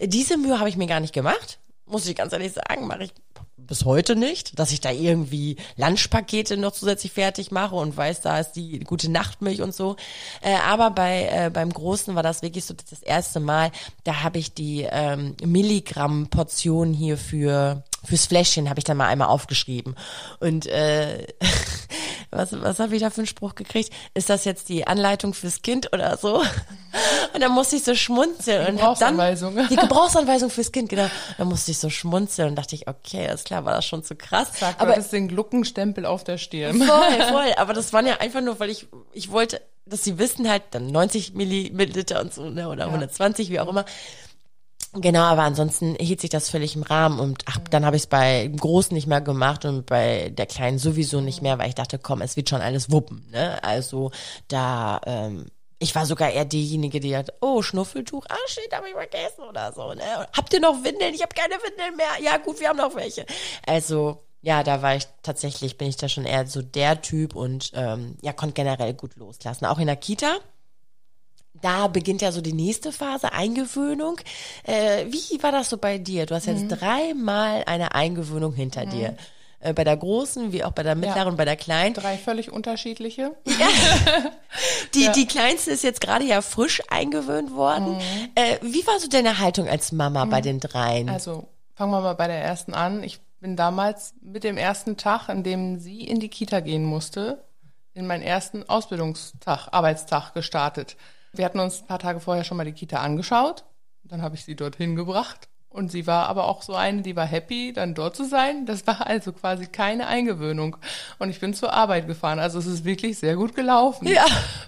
Diese 0.00 0.36
Mühe 0.36 0.58
habe 0.58 0.68
ich 0.68 0.76
mir 0.76 0.86
gar 0.86 1.00
nicht 1.00 1.14
gemacht, 1.14 1.58
muss 1.86 2.06
ich 2.06 2.16
ganz 2.16 2.32
ehrlich 2.32 2.52
sagen, 2.52 2.86
mache 2.86 3.04
ich 3.04 3.12
bis 3.56 3.84
heute 3.84 4.16
nicht, 4.16 4.58
dass 4.58 4.72
ich 4.72 4.80
da 4.80 4.90
irgendwie 4.90 5.56
Lunchpakete 5.76 6.56
noch 6.56 6.72
zusätzlich 6.72 7.12
fertig 7.12 7.50
mache 7.50 7.74
und 7.74 7.96
weiß, 7.96 8.20
da 8.20 8.38
ist 8.38 8.52
die 8.52 8.80
gute 8.80 9.10
Nachtmilch 9.10 9.62
und 9.62 9.74
so. 9.74 9.96
Äh, 10.42 10.56
aber 10.56 10.90
bei 10.90 11.28
äh, 11.30 11.50
beim 11.50 11.72
Großen 11.72 12.14
war 12.14 12.22
das 12.22 12.42
wirklich 12.42 12.64
so 12.64 12.74
das 12.74 13.02
erste 13.02 13.40
Mal. 13.40 13.70
Da 14.04 14.22
habe 14.22 14.38
ich 14.38 14.52
die 14.52 14.86
ähm, 14.90 15.36
Milligramm-Portion 15.44 16.92
hier 16.92 17.16
für 17.16 17.82
fürs 18.04 18.26
Fläschchen 18.26 18.68
habe 18.68 18.78
ich 18.78 18.84
dann 18.84 18.96
mal 18.96 19.08
einmal 19.08 19.28
aufgeschrieben 19.28 19.96
und 20.40 20.66
äh, 20.66 21.26
was, 22.30 22.60
was 22.60 22.78
habe 22.78 22.94
ich 22.94 23.02
da 23.02 23.10
für 23.10 23.22
einen 23.22 23.26
Spruch 23.26 23.54
gekriegt? 23.54 23.92
Ist 24.14 24.30
das 24.30 24.44
jetzt 24.44 24.68
die 24.68 24.86
Anleitung 24.86 25.34
fürs 25.34 25.62
Kind 25.62 25.92
oder 25.92 26.16
so? 26.16 26.42
Und 27.34 27.42
dann 27.42 27.52
musste 27.52 27.76
ich 27.76 27.84
so 27.84 27.94
schmunzeln. 27.94 28.66
Die 28.66 28.72
Gebrauchsanweisung. 28.72 29.50
Und 29.50 29.56
dann, 29.56 29.68
die 29.68 29.76
Gebrauchsanweisung 29.76 30.48
fürs 30.48 30.72
Kind, 30.72 30.88
genau. 30.88 31.08
Dann 31.36 31.48
musste 31.48 31.70
ich 31.70 31.78
so 31.78 31.90
schmunzeln 31.90 32.48
und 32.48 32.56
dachte 32.56 32.74
ich, 32.74 32.88
okay, 32.88 33.28
alles 33.28 33.44
klar, 33.44 33.66
war 33.66 33.74
das 33.74 33.84
schon 33.84 34.02
zu 34.02 34.16
krass. 34.16 34.48
Sag, 34.58 34.80
aber 34.80 34.94
das 34.94 35.10
den 35.10 35.28
Gluckenstempel 35.28 36.06
auf 36.06 36.24
der 36.24 36.38
Stirn. 36.38 36.78
Voll, 36.80 37.22
voll. 37.28 37.52
Aber 37.58 37.74
das 37.74 37.92
waren 37.92 38.06
ja 38.06 38.16
einfach 38.20 38.40
nur, 38.40 38.58
weil 38.60 38.70
ich, 38.70 38.86
ich 39.12 39.30
wollte, 39.30 39.60
dass 39.84 40.04
sie 40.04 40.18
wissen 40.18 40.48
halt, 40.48 40.62
dann 40.70 40.86
90 40.86 41.34
Milliliter 41.34 42.20
und 42.22 42.32
so, 42.32 42.48
ne, 42.48 42.68
oder 42.68 42.84
ja. 42.84 42.86
120, 42.86 43.50
wie 43.50 43.60
auch 43.60 43.68
immer. 43.68 43.84
Genau, 44.98 45.22
aber 45.22 45.42
ansonsten 45.42 45.94
hielt 45.96 46.20
sich 46.20 46.30
das 46.30 46.48
völlig 46.48 46.74
im 46.74 46.82
Rahmen 46.82 47.20
und 47.20 47.42
ach, 47.46 47.58
dann 47.70 47.84
habe 47.84 47.96
ich 47.96 48.02
es 48.02 48.06
bei 48.06 48.48
Großen 48.48 48.94
nicht 48.94 49.06
mehr 49.06 49.20
gemacht 49.20 49.64
und 49.64 49.84
bei 49.86 50.30
der 50.30 50.46
Kleinen 50.46 50.78
sowieso 50.78 51.20
nicht 51.20 51.42
mehr, 51.42 51.58
weil 51.58 51.68
ich 51.68 51.74
dachte, 51.74 51.98
komm, 51.98 52.22
es 52.22 52.36
wird 52.36 52.48
schon 52.48 52.62
alles 52.62 52.90
wuppen. 52.90 53.26
Ne? 53.30 53.62
Also 53.62 54.10
da, 54.48 55.00
ähm, 55.04 55.46
ich 55.78 55.94
war 55.94 56.06
sogar 56.06 56.30
eher 56.30 56.46
diejenige, 56.46 57.00
die 57.00 57.16
hat, 57.16 57.34
oh, 57.40 57.60
Schnuffeltuch, 57.60 58.24
ah 58.28 58.48
shit, 58.48 58.72
habe 58.72 58.88
ich 58.88 58.94
vergessen 58.94 59.42
oder 59.42 59.72
so. 59.72 59.92
Ne? 59.92 60.02
Habt 60.34 60.52
ihr 60.54 60.60
noch 60.60 60.82
Windeln? 60.82 61.14
Ich 61.14 61.22
habe 61.22 61.34
keine 61.34 61.54
Windeln 61.54 61.96
mehr. 61.96 62.22
Ja 62.22 62.38
gut, 62.38 62.58
wir 62.60 62.68
haben 62.68 62.78
noch 62.78 62.94
welche. 62.94 63.26
Also 63.66 64.22
ja, 64.40 64.62
da 64.62 64.80
war 64.80 64.96
ich 64.96 65.06
tatsächlich, 65.22 65.76
bin 65.76 65.88
ich 65.88 65.96
da 65.96 66.08
schon 66.08 66.24
eher 66.24 66.46
so 66.46 66.62
der 66.62 67.02
Typ 67.02 67.34
und 67.34 67.72
ähm, 67.74 68.16
ja, 68.22 68.32
konnte 68.32 68.54
generell 68.54 68.94
gut 68.94 69.16
loslassen. 69.16 69.66
Auch 69.66 69.78
in 69.78 69.88
der 69.88 69.96
Kita 69.96 70.38
da 71.62 71.88
beginnt 71.88 72.22
ja 72.22 72.32
so 72.32 72.40
die 72.40 72.52
nächste 72.52 72.92
Phase, 72.92 73.32
Eingewöhnung. 73.32 74.18
Äh, 74.64 75.06
wie 75.08 75.42
war 75.42 75.52
das 75.52 75.70
so 75.70 75.78
bei 75.78 75.98
dir? 75.98 76.26
Du 76.26 76.34
hast 76.34 76.46
jetzt 76.46 76.64
mhm. 76.64 76.68
dreimal 76.68 77.62
eine 77.66 77.94
Eingewöhnung 77.94 78.54
hinter 78.54 78.86
mhm. 78.86 78.90
dir. 78.90 79.16
Äh, 79.60 79.72
bei 79.72 79.84
der 79.84 79.96
großen, 79.96 80.52
wie 80.52 80.64
auch 80.64 80.72
bei 80.72 80.82
der 80.82 80.94
mittleren 80.94 81.24
ja. 81.24 81.30
und 81.30 81.36
bei 81.36 81.44
der 81.44 81.56
kleinen. 81.56 81.94
Drei 81.94 82.16
völlig 82.18 82.52
unterschiedliche. 82.52 83.34
Ja. 83.46 83.68
Die, 84.94 85.04
ja. 85.04 85.12
die 85.12 85.26
kleinste 85.26 85.72
ist 85.72 85.84
jetzt 85.84 86.00
gerade 86.00 86.24
ja 86.24 86.40
frisch 86.40 86.80
eingewöhnt 86.88 87.52
worden. 87.52 87.96
Mhm. 87.96 88.30
Äh, 88.34 88.56
wie 88.62 88.86
war 88.86 88.98
so 88.98 89.08
deine 89.08 89.38
Haltung 89.38 89.68
als 89.68 89.92
Mama 89.92 90.24
bei 90.24 90.38
mhm. 90.38 90.44
den 90.44 90.60
dreien? 90.60 91.08
Also, 91.10 91.48
fangen 91.74 91.90
wir 91.90 92.00
mal 92.00 92.14
bei 92.14 92.26
der 92.26 92.42
ersten 92.42 92.72
an. 92.72 93.02
Ich 93.02 93.20
bin 93.40 93.56
damals 93.56 94.14
mit 94.22 94.44
dem 94.44 94.56
ersten 94.56 94.96
Tag, 94.96 95.28
an 95.28 95.42
dem 95.42 95.78
sie 95.78 96.00
in 96.02 96.20
die 96.20 96.28
Kita 96.28 96.60
gehen 96.60 96.84
musste, 96.84 97.44
in 97.92 98.06
meinen 98.06 98.22
ersten 98.22 98.66
Ausbildungstag, 98.66 99.68
Arbeitstag 99.72 100.32
gestartet. 100.32 100.96
Wir 101.36 101.44
hatten 101.44 101.60
uns 101.60 101.82
ein 101.82 101.86
paar 101.86 101.98
Tage 101.98 102.20
vorher 102.20 102.44
schon 102.44 102.56
mal 102.56 102.64
die 102.64 102.72
Kita 102.72 102.98
angeschaut. 102.98 103.64
Dann 104.04 104.22
habe 104.22 104.36
ich 104.36 104.44
sie 104.44 104.54
dorthin 104.54 104.96
gebracht 104.96 105.48
Und 105.68 105.92
sie 105.92 106.06
war 106.06 106.26
aber 106.28 106.46
auch 106.46 106.62
so 106.62 106.74
eine, 106.74 107.02
die 107.02 107.16
war 107.16 107.26
happy, 107.26 107.74
dann 107.74 107.92
dort 107.92 108.16
zu 108.16 108.24
sein. 108.24 108.64
Das 108.64 108.86
war 108.86 109.06
also 109.06 109.32
quasi 109.32 109.66
keine 109.66 110.06
Eingewöhnung. 110.06 110.78
Und 111.18 111.28
ich 111.28 111.38
bin 111.38 111.52
zur 111.52 111.74
Arbeit 111.74 112.06
gefahren. 112.06 112.38
Also 112.38 112.58
es 112.58 112.66
ist 112.66 112.86
wirklich 112.86 113.18
sehr 113.18 113.36
gut 113.36 113.54
gelaufen. 113.54 114.08
Ja. 114.08 114.24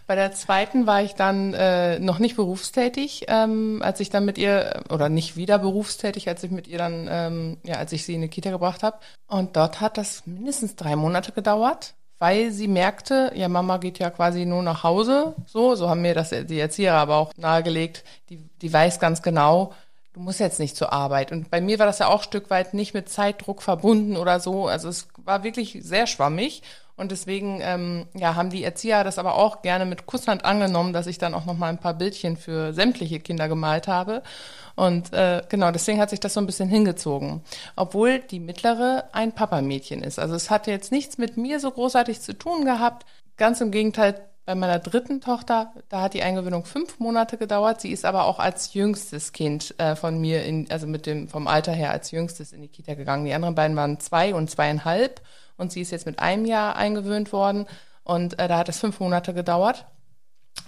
Bei 0.06 0.16
der 0.16 0.32
zweiten 0.32 0.86
war 0.86 1.02
ich 1.02 1.14
dann 1.14 1.54
äh, 1.54 1.98
noch 1.98 2.18
nicht 2.18 2.36
berufstätig, 2.36 3.24
ähm, 3.28 3.80
als 3.82 4.00
ich 4.00 4.10
dann 4.10 4.26
mit 4.26 4.36
ihr, 4.36 4.82
oder 4.90 5.08
nicht 5.08 5.34
wieder 5.36 5.58
berufstätig, 5.58 6.28
als 6.28 6.42
ich 6.42 6.50
mit 6.50 6.68
ihr 6.68 6.76
dann, 6.76 7.08
ähm, 7.10 7.56
ja, 7.64 7.76
als 7.76 7.92
ich 7.92 8.04
sie 8.04 8.14
in 8.14 8.20
die 8.20 8.28
Kita 8.28 8.50
gebracht 8.50 8.82
habe. 8.82 8.98
Und 9.28 9.56
dort 9.56 9.80
hat 9.80 9.96
das 9.96 10.26
mindestens 10.26 10.76
drei 10.76 10.94
Monate 10.94 11.32
gedauert 11.32 11.94
weil 12.18 12.50
sie 12.50 12.68
merkte, 12.68 13.32
ja, 13.34 13.48
Mama 13.48 13.78
geht 13.78 13.98
ja 13.98 14.10
quasi 14.10 14.44
nur 14.44 14.62
nach 14.62 14.82
Hause, 14.82 15.34
so, 15.46 15.74
so 15.74 15.88
haben 15.88 16.02
mir 16.02 16.14
das 16.14 16.30
die 16.30 16.58
Erzieher 16.58 16.94
aber 16.94 17.16
auch 17.16 17.32
nahegelegt, 17.36 18.04
die, 18.28 18.38
die 18.60 18.72
weiß 18.72 18.98
ganz 19.00 19.22
genau, 19.22 19.72
du 20.18 20.20
musst 20.20 20.40
jetzt 20.40 20.58
nicht 20.58 20.76
zur 20.76 20.92
Arbeit. 20.92 21.30
Und 21.30 21.50
bei 21.50 21.60
mir 21.60 21.78
war 21.78 21.86
das 21.86 22.00
ja 22.00 22.08
auch 22.08 22.22
Stück 22.22 22.50
weit 22.50 22.74
nicht 22.74 22.92
mit 22.92 23.08
Zeitdruck 23.08 23.62
verbunden 23.62 24.16
oder 24.16 24.40
so. 24.40 24.66
Also 24.66 24.88
es 24.88 25.06
war 25.24 25.44
wirklich 25.44 25.78
sehr 25.82 26.06
schwammig. 26.08 26.62
Und 26.96 27.12
deswegen 27.12 27.60
ähm, 27.62 28.08
ja, 28.14 28.34
haben 28.34 28.50
die 28.50 28.64
Erzieher 28.64 29.04
das 29.04 29.18
aber 29.18 29.36
auch 29.36 29.62
gerne 29.62 29.86
mit 29.86 30.06
Kusshand 30.06 30.44
angenommen, 30.44 30.92
dass 30.92 31.06
ich 31.06 31.18
dann 31.18 31.32
auch 31.32 31.44
noch 31.44 31.56
mal 31.56 31.68
ein 31.68 31.78
paar 31.78 31.94
Bildchen 31.94 32.36
für 32.36 32.72
sämtliche 32.72 33.20
Kinder 33.20 33.46
gemalt 33.48 33.86
habe. 33.86 34.24
Und 34.78 35.12
äh, 35.12 35.42
genau, 35.48 35.72
deswegen 35.72 36.00
hat 36.00 36.10
sich 36.10 36.20
das 36.20 36.34
so 36.34 36.40
ein 36.40 36.46
bisschen 36.46 36.68
hingezogen. 36.68 37.42
Obwohl 37.74 38.20
die 38.20 38.38
mittlere 38.38 39.08
ein 39.10 39.32
Papamädchen 39.32 40.04
ist. 40.04 40.20
Also 40.20 40.36
es 40.36 40.50
hatte 40.50 40.70
jetzt 40.70 40.92
nichts 40.92 41.18
mit 41.18 41.36
mir 41.36 41.58
so 41.58 41.72
großartig 41.72 42.20
zu 42.20 42.38
tun 42.38 42.64
gehabt. 42.64 43.04
Ganz 43.36 43.60
im 43.60 43.72
Gegenteil, 43.72 44.24
bei 44.46 44.54
meiner 44.54 44.78
dritten 44.78 45.20
Tochter, 45.20 45.72
da 45.88 46.02
hat 46.02 46.14
die 46.14 46.22
Eingewöhnung 46.22 46.64
fünf 46.64 47.00
Monate 47.00 47.38
gedauert. 47.38 47.80
Sie 47.80 47.90
ist 47.90 48.04
aber 48.04 48.26
auch 48.26 48.38
als 48.38 48.72
jüngstes 48.72 49.32
Kind 49.32 49.74
äh, 49.78 49.96
von 49.96 50.20
mir, 50.20 50.44
in, 50.44 50.70
also 50.70 50.86
mit 50.86 51.06
dem 51.06 51.26
vom 51.26 51.48
Alter 51.48 51.72
her 51.72 51.90
als 51.90 52.12
jüngstes 52.12 52.52
in 52.52 52.62
die 52.62 52.68
Kita 52.68 52.94
gegangen. 52.94 53.24
Die 53.24 53.34
anderen 53.34 53.56
beiden 53.56 53.76
waren 53.76 53.98
zwei 53.98 54.32
und 54.32 54.48
zweieinhalb 54.48 55.20
und 55.56 55.72
sie 55.72 55.80
ist 55.80 55.90
jetzt 55.90 56.06
mit 56.06 56.20
einem 56.20 56.44
Jahr 56.44 56.76
eingewöhnt 56.76 57.32
worden 57.32 57.66
und 58.04 58.38
äh, 58.38 58.46
da 58.46 58.58
hat 58.58 58.68
es 58.68 58.78
fünf 58.78 59.00
Monate 59.00 59.34
gedauert 59.34 59.86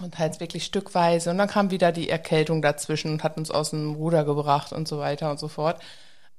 und 0.03 0.19
halt 0.19 0.39
wirklich 0.39 0.65
stückweise 0.65 1.29
und 1.31 1.37
dann 1.37 1.47
kam 1.47 1.71
wieder 1.71 1.91
die 1.91 2.09
Erkältung 2.09 2.61
dazwischen 2.61 3.11
und 3.11 3.23
hat 3.23 3.37
uns 3.37 3.51
aus 3.51 3.71
dem 3.71 3.95
Ruder 3.95 4.23
gebracht 4.25 4.73
und 4.73 4.87
so 4.87 4.99
weiter 4.99 5.31
und 5.31 5.39
so 5.39 5.47
fort. 5.47 5.81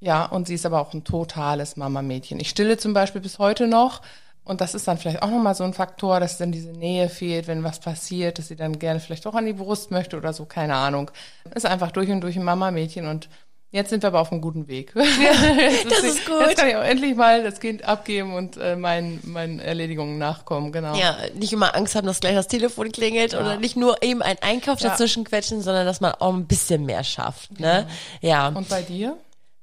Ja, 0.00 0.24
und 0.24 0.48
sie 0.48 0.54
ist 0.54 0.66
aber 0.66 0.80
auch 0.80 0.92
ein 0.94 1.04
totales 1.04 1.76
Mama-Mädchen. 1.76 2.40
Ich 2.40 2.50
stille 2.50 2.76
zum 2.76 2.92
Beispiel 2.92 3.20
bis 3.20 3.38
heute 3.38 3.68
noch, 3.68 4.02
und 4.44 4.60
das 4.60 4.74
ist 4.74 4.88
dann 4.88 4.98
vielleicht 4.98 5.22
auch 5.22 5.30
nochmal 5.30 5.54
so 5.54 5.62
ein 5.64 5.74
Faktor, 5.74 6.18
dass 6.18 6.38
dann 6.38 6.50
diese 6.50 6.72
Nähe 6.72 7.08
fehlt, 7.08 7.46
wenn 7.46 7.62
was 7.62 7.78
passiert, 7.78 8.38
dass 8.38 8.48
sie 8.48 8.56
dann 8.56 8.78
gerne 8.80 8.98
vielleicht 8.98 9.26
auch 9.26 9.34
an 9.34 9.46
die 9.46 9.52
Brust 9.52 9.92
möchte 9.92 10.16
oder 10.16 10.32
so, 10.32 10.44
keine 10.46 10.74
Ahnung. 10.74 11.10
Ist 11.54 11.66
einfach 11.66 11.92
durch 11.92 12.10
und 12.10 12.20
durch 12.22 12.36
ein 12.36 12.42
Mama-Mädchen 12.44 13.06
und 13.06 13.28
jetzt 13.72 13.90
sind 13.90 14.02
wir 14.02 14.08
aber 14.08 14.20
auf 14.20 14.30
einem 14.30 14.40
guten 14.40 14.68
Weg. 14.68 14.92
Ja, 14.94 15.02
das 15.88 16.04
ist, 16.04 16.26
gut. 16.26 16.40
Jetzt 16.40 16.58
kann 16.58 16.68
ich 16.68 16.76
auch 16.76 16.84
endlich 16.84 17.16
mal 17.16 17.42
das 17.42 17.58
Kind 17.58 17.84
abgeben 17.84 18.34
und 18.34 18.56
äh, 18.56 18.76
meinen, 18.76 19.20
meinen 19.24 19.58
Erledigungen 19.58 20.18
nachkommen, 20.18 20.70
genau. 20.70 20.94
Ja, 20.94 21.16
nicht 21.34 21.52
immer 21.52 21.74
Angst 21.74 21.94
haben, 21.94 22.06
dass 22.06 22.20
gleich 22.20 22.34
das 22.34 22.48
Telefon 22.48 22.92
klingelt 22.92 23.32
ja. 23.32 23.40
oder 23.40 23.56
nicht 23.56 23.76
nur 23.76 24.02
eben 24.02 24.22
ein 24.22 24.36
Einkauf 24.40 24.80
ja. 24.80 24.90
dazwischen 24.90 25.24
quetschen, 25.24 25.62
sondern 25.62 25.86
dass 25.86 26.00
man 26.00 26.12
auch 26.12 26.32
ein 26.32 26.46
bisschen 26.46 26.86
mehr 26.86 27.02
schafft, 27.02 27.58
ne? 27.58 27.88
Ja. 28.20 28.48
Und 28.48 28.68
bei 28.68 28.82
dir? 28.82 29.16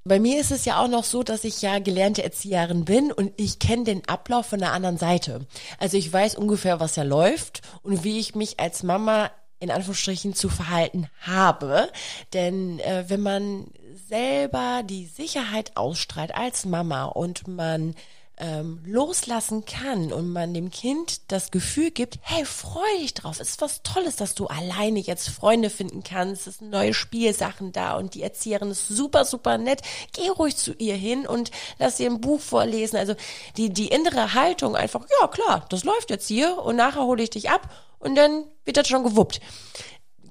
Bei 0.06 0.20
mir 0.20 0.40
ist 0.40 0.52
es 0.52 0.66
ja 0.66 0.82
auch 0.82 0.88
noch 0.88 1.04
so, 1.04 1.24
dass 1.24 1.44
ich 1.44 1.62
ja 1.62 1.78
gelernte 1.80 2.24
Erzieherin 2.24 2.86
bin 2.86 3.12
und 3.12 3.32
ich 3.38 3.60
kenne 3.60 3.84
den 3.84 4.08
Ablauf 4.08 4.48
von 4.48 4.60
der 4.60 4.72
anderen 4.72 4.98
Seite. 4.98 5.46
Also 5.78 5.98
ich 5.98 6.12
weiß 6.12 6.36
ungefähr, 6.36 6.80
was 6.80 6.96
ja 6.96 7.04
läuft 7.04 7.62
und 7.84 8.04
wie 8.04 8.18
ich 8.18 8.34
mich 8.34 8.60
als 8.60 8.82
Mama 8.82 9.30
in 9.60 9.72
Anführungsstrichen 9.72 10.34
zu 10.34 10.50
verhalten 10.50 11.10
habe. 11.22 11.90
Denn 12.34 12.80
äh, 12.80 13.06
wenn 13.08 13.22
man 13.22 13.68
selber 14.08 14.82
die 14.84 15.06
Sicherheit 15.06 15.76
ausstrahlt 15.76 16.34
als 16.34 16.66
Mama 16.66 17.06
und 17.06 17.48
man 17.48 17.96
ähm, 18.40 18.82
loslassen 18.86 19.66
kann 19.66 20.14
und 20.14 20.32
man 20.32 20.54
dem 20.54 20.72
Kind 20.72 21.32
das 21.32 21.52
Gefühl 21.52 21.92
gibt, 21.92 22.20
hey, 22.22 22.46
freu 22.46 22.88
dich 23.02 23.14
drauf, 23.14 23.40
ist 23.40 23.60
was 23.62 23.84
Tolles, 23.84 24.16
dass 24.16 24.34
du 24.34 24.48
alleine 24.48 25.00
jetzt 25.00 25.30
Freunde 25.30 25.70
finden 25.70 26.04
kannst, 26.04 26.48
es 26.48 26.60
sind 26.60 26.72
neue 26.72 26.94
Spielsachen 26.94 27.74
da 27.74 27.98
und 27.98 28.14
die 28.14 28.24
Erzieherin 28.24 28.72
ist 28.72 28.88
super, 28.88 29.26
super 29.26 29.58
nett, 29.58 29.82
geh 30.14 30.30
ruhig 30.30 30.56
zu 30.56 30.74
ihr 30.74 30.96
hin 30.96 31.28
und 31.28 31.52
lass 31.80 32.00
ihr 32.00 32.10
ein 32.10 32.22
Buch 32.22 32.40
vorlesen, 32.40 32.96
also 32.96 33.14
die, 33.58 33.72
die 33.72 33.90
innere 33.90 34.34
Haltung 34.34 34.76
einfach, 34.76 35.06
ja 35.20 35.28
klar, 35.28 35.66
das 35.70 35.84
läuft 35.84 36.10
jetzt 36.10 36.28
hier 36.28 36.58
und 36.60 36.78
nachher 36.78 37.04
hole 37.04 37.24
ich 37.24 37.32
dich 37.32 37.50
ab 37.50 37.70
und 38.00 38.16
dann 38.16 38.46
wird 38.64 38.78
das 38.78 38.88
schon 38.88 39.04
gewuppt 39.04 39.42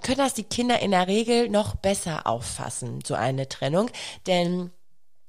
können 0.02 0.18
das 0.18 0.34
die 0.34 0.44
Kinder 0.44 0.80
in 0.80 0.90
der 0.90 1.06
Regel 1.06 1.48
noch 1.48 1.76
besser 1.76 2.26
auffassen, 2.26 3.00
so 3.06 3.14
eine 3.14 3.48
Trennung. 3.48 3.90
Denn 4.26 4.70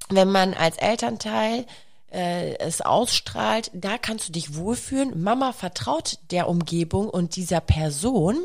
wenn 0.10 0.32
man 0.32 0.54
als 0.54 0.78
Elternteil 0.78 1.66
äh, 2.12 2.58
es 2.58 2.82
ausstrahlt, 2.82 3.72
da 3.74 3.98
kannst 3.98 4.28
du 4.28 4.32
dich 4.32 4.56
wohlfühlen. 4.56 5.22
Mama 5.22 5.54
vertraut 5.54 6.20
der 6.32 6.48
Umgebung 6.48 7.10
und 7.10 7.36
dieser 7.36 7.62
Person. 7.62 8.38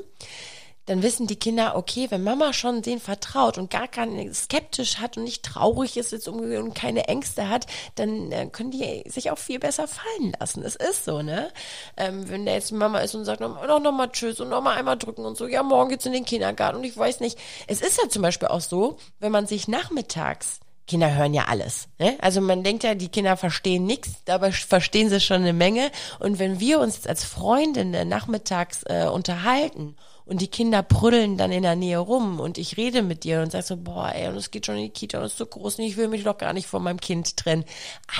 Dann 0.86 1.02
wissen 1.02 1.26
die 1.26 1.36
Kinder, 1.36 1.76
okay, 1.76 2.06
wenn 2.10 2.22
Mama 2.22 2.52
schon 2.52 2.82
den 2.82 3.00
vertraut 3.00 3.58
und 3.58 3.70
gar 3.70 3.88
kein 3.88 4.32
skeptisch 4.34 4.98
hat 4.98 5.16
und 5.16 5.24
nicht 5.24 5.42
traurig 5.42 5.96
ist 5.96 6.12
jetzt 6.12 6.28
umgekehrt 6.28 6.62
und 6.62 6.74
keine 6.74 7.08
Ängste 7.08 7.48
hat, 7.48 7.66
dann 7.94 8.30
äh, 8.32 8.46
können 8.46 8.70
die 8.70 9.02
sich 9.06 9.30
auch 9.30 9.38
viel 9.38 9.58
besser 9.58 9.88
fallen 9.88 10.34
lassen. 10.38 10.62
Es 10.62 10.76
ist 10.76 11.04
so, 11.04 11.22
ne? 11.22 11.50
Ähm, 11.96 12.28
wenn 12.28 12.44
der 12.44 12.54
jetzt 12.54 12.72
Mama 12.72 12.98
ist 13.00 13.14
und 13.14 13.24
sagt, 13.24 13.40
noch, 13.40 13.66
noch 13.66 13.92
mal 13.92 14.08
tschüss 14.08 14.40
und 14.40 14.50
noch 14.50 14.62
mal 14.62 14.76
einmal 14.76 14.98
drücken 14.98 15.24
und 15.24 15.36
so, 15.36 15.46
ja, 15.46 15.62
morgen 15.62 15.90
geht's 15.90 16.06
in 16.06 16.12
den 16.12 16.24
Kindergarten 16.24 16.78
und 16.78 16.84
ich 16.84 16.96
weiß 16.96 17.20
nicht. 17.20 17.38
Es 17.66 17.80
ist 17.80 18.00
ja 18.02 18.08
zum 18.08 18.22
Beispiel 18.22 18.48
auch 18.48 18.60
so, 18.60 18.98
wenn 19.20 19.32
man 19.32 19.46
sich 19.46 19.68
nachmittags 19.68 20.60
Kinder 20.86 21.14
hören 21.14 21.32
ja 21.32 21.46
alles. 21.46 21.88
Ne? 21.98 22.16
Also 22.20 22.40
man 22.40 22.62
denkt 22.62 22.84
ja, 22.84 22.94
die 22.94 23.08
Kinder 23.08 23.36
verstehen 23.36 23.86
nichts, 23.86 24.22
dabei 24.26 24.52
verstehen 24.52 25.08
sie 25.08 25.20
schon 25.20 25.38
eine 25.38 25.54
Menge. 25.54 25.90
Und 26.18 26.38
wenn 26.38 26.60
wir 26.60 26.78
uns 26.80 26.96
jetzt 26.96 27.08
als 27.08 27.24
Freundinnen 27.24 28.06
nachmittags 28.08 28.82
äh, 28.84 29.06
unterhalten 29.06 29.96
und 30.26 30.40
die 30.40 30.48
Kinder 30.48 30.82
prüdeln 30.82 31.36
dann 31.36 31.52
in 31.52 31.62
der 31.62 31.76
Nähe 31.76 31.98
rum 31.98 32.40
und 32.40 32.56
ich 32.56 32.76
rede 32.76 33.02
mit 33.02 33.24
dir 33.24 33.42
und 33.42 33.52
sag 33.52 33.64
so, 33.64 33.76
boah, 33.76 34.10
ey, 34.14 34.28
und 34.28 34.36
es 34.36 34.50
geht 34.50 34.64
schon 34.64 34.76
in 34.76 34.84
die 34.84 34.90
Kita 34.90 35.18
und 35.18 35.24
es 35.24 35.32
ist 35.32 35.38
so 35.38 35.46
groß 35.46 35.78
und 35.78 35.84
ich 35.84 35.96
will 35.96 36.08
mich 36.08 36.24
doch 36.24 36.38
gar 36.38 36.52
nicht 36.54 36.66
von 36.66 36.82
meinem 36.82 37.00
Kind 37.00 37.36
trennen. 37.36 37.64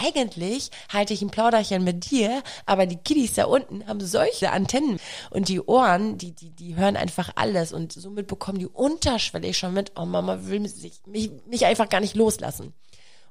Eigentlich 0.02 0.70
halte 0.92 1.14
ich 1.14 1.22
ein 1.22 1.30
Plauderchen 1.30 1.82
mit 1.82 2.10
dir, 2.10 2.42
aber 2.66 2.86
die 2.86 2.96
Kiddies 2.96 3.34
da 3.34 3.46
unten 3.46 3.86
haben 3.86 4.00
solche 4.00 4.50
Antennen 4.50 5.00
und 5.30 5.48
die 5.48 5.60
Ohren, 5.60 6.18
die, 6.18 6.32
die, 6.32 6.50
die 6.50 6.76
hören 6.76 6.96
einfach 6.96 7.30
alles 7.36 7.72
und 7.72 7.92
somit 7.92 8.26
bekommen 8.26 8.58
die 8.58 8.66
unterschwellig 8.66 9.56
schon 9.56 9.72
mit, 9.72 9.92
oh 9.96 10.04
Mama 10.04 10.40
will 10.42 10.60
mich, 10.60 10.74
mich, 11.06 11.30
mich 11.46 11.64
einfach 11.64 11.88
gar 11.88 12.00
nicht 12.00 12.16
loslassen. 12.16 12.74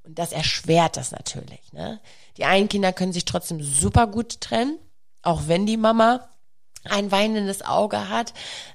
Und 0.04 0.20
das 0.20 0.34
erschwert 0.34 0.98
das 0.98 1.12
natürlich. 1.12 1.72
Ne? 1.72 2.02
Die 2.38 2.44
einen 2.44 2.68
Kinder 2.68 2.92
können 2.92 3.14
sich 3.14 3.24
trotzdem 3.24 3.64
super 3.64 4.08
gut 4.08 4.42
trennen, 4.42 4.78
auch 5.22 5.44
wenn 5.48 5.66
die 5.66 5.78
Mama 5.78 6.30
ein 6.90 7.12
weinendes 7.12 7.64
Auge 7.64 8.10
hat. 8.10 8.34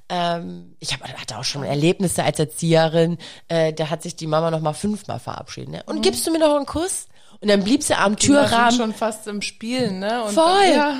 Ähm, 0.08 0.74
ich 0.78 0.92
hab, 0.92 1.02
hatte 1.02 1.38
auch 1.38 1.44
schon 1.44 1.64
Erlebnisse 1.64 2.24
als 2.24 2.38
Erzieherin, 2.38 3.18
äh, 3.48 3.72
da 3.72 3.90
hat 3.90 4.02
sich 4.02 4.16
die 4.16 4.26
Mama 4.26 4.50
noch 4.50 4.60
mal 4.60 4.72
fünfmal 4.72 5.20
verabschiedet. 5.20 5.70
Ne? 5.70 5.82
Und 5.86 5.96
mhm. 5.96 6.02
gibst 6.02 6.26
du 6.26 6.30
mir 6.30 6.38
noch 6.38 6.56
einen 6.56 6.66
Kuss? 6.66 7.08
Und 7.40 7.48
dann 7.48 7.62
blieb 7.62 7.82
sie 7.82 7.94
am 7.94 8.16
die 8.16 8.26
Türrahmen. 8.26 8.76
schon 8.76 8.94
fast 8.94 9.26
im 9.28 9.42
Spielen, 9.42 10.00
ne? 10.00 10.24
Und 10.24 10.32
Voll. 10.32 10.44
Dann, 10.44 10.74
ja. 10.74 10.96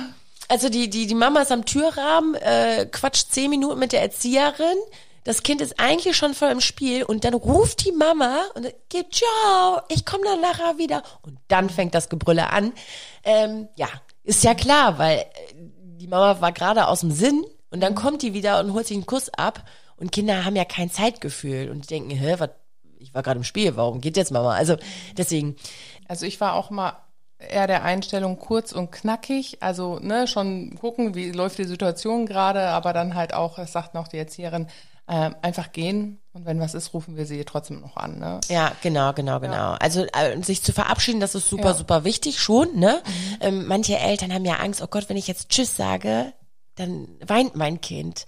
Also 0.47 0.69
die, 0.69 0.89
die, 0.89 1.05
die 1.05 1.15
Mama 1.15 1.41
ist 1.41 1.51
am 1.51 1.65
Türrahmen, 1.65 2.35
äh, 2.35 2.87
quatscht 2.91 3.31
zehn 3.31 3.49
Minuten 3.49 3.77
mit 3.77 3.91
der 3.91 4.01
Erzieherin. 4.01 4.77
Das 5.23 5.43
Kind 5.43 5.61
ist 5.61 5.79
eigentlich 5.79 6.15
schon 6.17 6.33
voll 6.33 6.49
im 6.49 6.61
Spiel 6.61 7.03
und 7.03 7.23
dann 7.23 7.33
ruft 7.35 7.85
die 7.85 7.91
Mama 7.91 8.45
und 8.55 8.65
geht, 8.87 9.13
ciao, 9.13 9.81
ich 9.89 10.05
komme 10.05 10.23
dann 10.23 10.41
nachher 10.41 10.77
wieder. 10.77 11.03
Und 11.21 11.37
dann 11.49 11.69
fängt 11.69 11.93
das 11.93 12.09
Gebrülle 12.09 12.49
an. 12.51 12.73
Ähm, 13.23 13.67
ja, 13.75 13.89
ist 14.23 14.43
ja 14.43 14.55
klar, 14.55 14.97
weil 14.97 15.25
die 15.99 16.07
Mama 16.07 16.41
war 16.41 16.51
gerade 16.51 16.87
aus 16.87 17.01
dem 17.01 17.11
Sinn 17.11 17.45
und 17.69 17.81
dann 17.81 17.93
kommt 17.93 18.21
die 18.21 18.33
wieder 18.33 18.59
und 18.59 18.73
holt 18.73 18.87
sich 18.87 18.95
einen 18.95 19.05
Kuss 19.05 19.29
ab 19.29 19.63
und 19.97 20.11
Kinder 20.11 20.45
haben 20.45 20.55
ja 20.55 20.65
kein 20.65 20.89
Zeitgefühl 20.89 21.69
und 21.69 21.89
denken, 21.89 22.11
hä, 22.11 22.35
was, 22.37 22.49
ich 22.97 23.13
war 23.13 23.21
gerade 23.21 23.37
im 23.37 23.43
Spiel, 23.43 23.75
warum 23.75 24.01
geht 24.01 24.17
jetzt 24.17 24.31
Mama? 24.31 24.53
Also 24.53 24.77
deswegen. 25.17 25.55
Also 26.07 26.25
ich 26.25 26.39
war 26.39 26.53
auch 26.53 26.69
mal 26.69 26.93
eher 27.37 27.67
der 27.67 27.83
Einstellung 27.83 28.37
kurz 28.39 28.71
und 28.71 28.91
knackig, 28.91 29.61
also 29.61 29.99
ne, 29.99 30.27
schon 30.27 30.75
gucken, 30.75 31.15
wie 31.15 31.31
läuft 31.31 31.57
die 31.57 31.65
Situation 31.65 32.25
gerade, 32.25 32.67
aber 32.67 32.91
dann 32.93 33.15
halt 33.15 33.33
auch, 33.33 33.55
das 33.55 33.71
sagt 33.71 33.93
noch 33.93 34.07
die 34.07 34.17
Erzieherin, 34.17 34.67
äh, 35.07 35.31
einfach 35.41 35.71
gehen 35.71 36.19
und 36.39 36.45
wenn 36.45 36.59
was 36.61 36.73
ist, 36.73 36.93
rufen 36.93 37.17
wir 37.17 37.25
sie 37.25 37.43
trotzdem 37.43 37.81
noch 37.81 37.97
an. 37.97 38.17
Ne? 38.17 38.39
Ja, 38.47 38.71
genau, 38.81 39.11
genau, 39.11 39.41
genau. 39.41 39.53
Ja. 39.53 39.75
Also 39.75 40.05
äh, 40.05 40.41
sich 40.41 40.63
zu 40.63 40.71
verabschieden, 40.71 41.19
das 41.19 41.35
ist 41.35 41.49
super, 41.49 41.69
ja. 41.69 41.73
super 41.73 42.05
wichtig 42.05 42.39
schon. 42.39 42.79
Ne? 42.79 43.01
Mhm. 43.05 43.37
Ähm, 43.41 43.67
manche 43.67 43.97
Eltern 43.97 44.33
haben 44.33 44.45
ja 44.45 44.55
Angst, 44.55 44.81
oh 44.81 44.87
Gott, 44.87 45.09
wenn 45.09 45.17
ich 45.17 45.27
jetzt 45.27 45.49
Tschüss 45.49 45.75
sage, 45.75 46.31
dann 46.75 47.09
weint 47.25 47.55
mein 47.55 47.81
Kind. 47.81 48.25